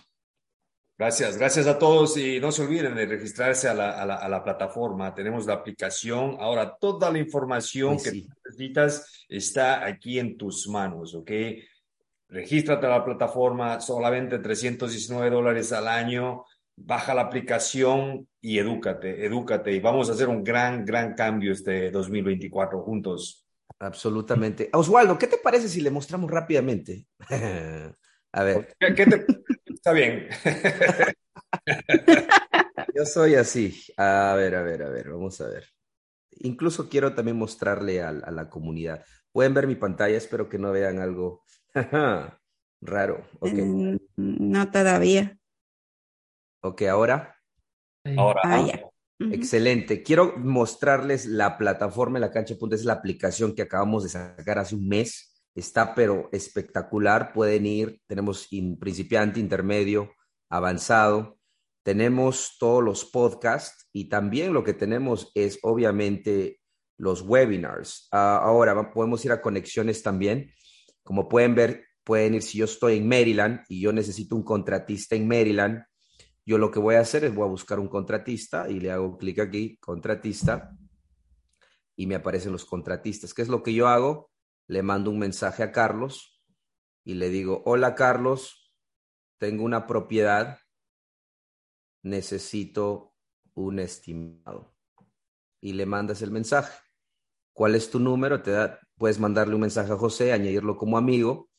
[0.97, 5.13] Gracias, gracias a todos y no se olviden de registrarse a la, a la, plataforma.
[5.13, 6.37] Tenemos la aplicación.
[6.39, 11.31] Ahora, toda la información que necesitas está aquí en tus manos, ¿ok?
[12.29, 16.45] Regístrate a la plataforma, solamente 319 dólares al año.
[16.75, 19.71] Baja la aplicación y edúcate, edúcate.
[19.73, 23.45] Y vamos a hacer un gran, gran cambio este 2024 juntos.
[23.77, 24.69] Absolutamente.
[24.73, 27.05] Oswaldo, ¿qué te parece si le mostramos rápidamente?
[28.31, 28.75] a ver.
[28.79, 29.25] ¿Qué, te,
[29.87, 30.27] Está bien.
[32.93, 33.73] Yo soy así.
[33.95, 35.63] A ver, a ver, a ver, vamos a ver.
[36.39, 39.05] Incluso quiero también mostrarle a, la comunidad.
[39.31, 41.45] Pueden ver mi pantalla, espero que no vean algo
[42.81, 43.25] raro.
[43.39, 45.39] Mm, no todavía.
[46.63, 47.37] Ok, ahora.
[48.17, 48.41] Ahora.
[48.43, 48.67] Ah,
[49.19, 50.03] Excelente.
[50.03, 52.55] Quiero mostrarles la plataforma en la cancha.
[52.71, 57.33] Es la aplicación que acabamos de sacar hace un mes está pero espectacular.
[57.33, 58.47] Pueden ir, tenemos
[58.79, 60.11] principiante, intermedio,
[60.49, 61.37] avanzado.
[61.83, 66.59] tenemos todos los podcasts y también lo que tenemos es obviamente
[66.97, 68.09] los webinars.
[68.11, 70.51] Ah, ahora podemos ir a conexiones también.
[71.01, 75.15] Como pueden ver, pueden ir, si yo estoy en Maryland y yo necesito un contratista
[75.15, 75.83] en Maryland,
[76.45, 79.17] yo lo que voy a hacer es voy a buscar un contratista y le hago
[79.17, 80.71] clic aquí, contratista,
[81.95, 83.33] y me aparecen los contratistas.
[83.33, 84.29] ¿Qué es lo que yo hago?
[84.67, 86.41] Le mando un mensaje a Carlos
[87.03, 88.73] y le digo, hola Carlos,
[89.37, 90.59] tengo una propiedad
[92.07, 93.13] necesito
[93.53, 94.73] un estimado.
[95.61, 96.77] Y le mandas el mensaje.
[97.53, 98.41] ¿Cuál es tu número?
[98.41, 101.49] Te da, puedes mandarle un mensaje a José, añadirlo como amigo.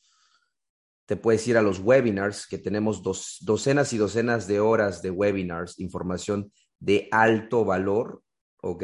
[1.05, 5.11] Te puedes ir a los webinars, que tenemos dos, docenas y docenas de horas de
[5.11, 8.23] webinars, información de alto valor,
[8.61, 8.83] ¿ok?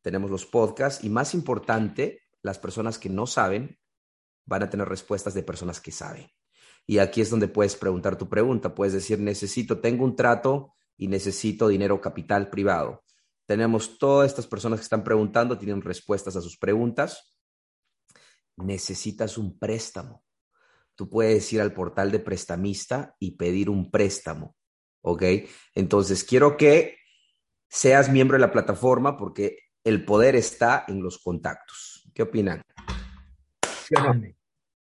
[0.00, 3.78] Tenemos los podcasts y más importante, las personas que no saben
[4.46, 6.30] van a tener respuestas de personas que saben.
[6.86, 8.74] Y aquí es donde puedes preguntar tu pregunta.
[8.74, 13.04] Puedes decir, necesito, tengo un trato y necesito dinero capital privado.
[13.46, 17.36] Tenemos todas estas personas que están preguntando, tienen respuestas a sus preguntas.
[18.56, 20.24] Necesitas un préstamo.
[20.94, 24.56] Tú puedes ir al portal de prestamista y pedir un préstamo.
[25.02, 25.22] ¿Ok?
[25.74, 26.96] Entonces, quiero que
[27.68, 31.87] seas miembro de la plataforma porque el poder está en los contactos.
[32.14, 32.62] ¿Qué opinan?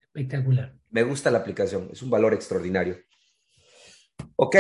[0.01, 0.75] Espectacular.
[0.89, 2.97] Me gusta la aplicación, es un valor extraordinario.
[4.35, 4.55] Ok,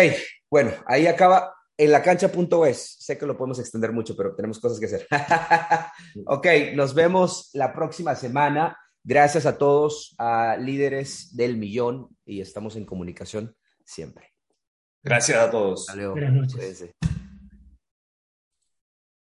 [0.49, 2.97] bueno, ahí acaba en la cancha.es.
[2.99, 5.07] Sé que lo podemos extender mucho, pero tenemos cosas que hacer.
[6.25, 8.77] ok, nos vemos la próxima semana.
[9.03, 14.31] Gracias a todos, a líderes del millón y estamos en comunicación siempre.
[15.03, 15.87] Gracias a todos.
[16.13, 16.85] Buenas noches.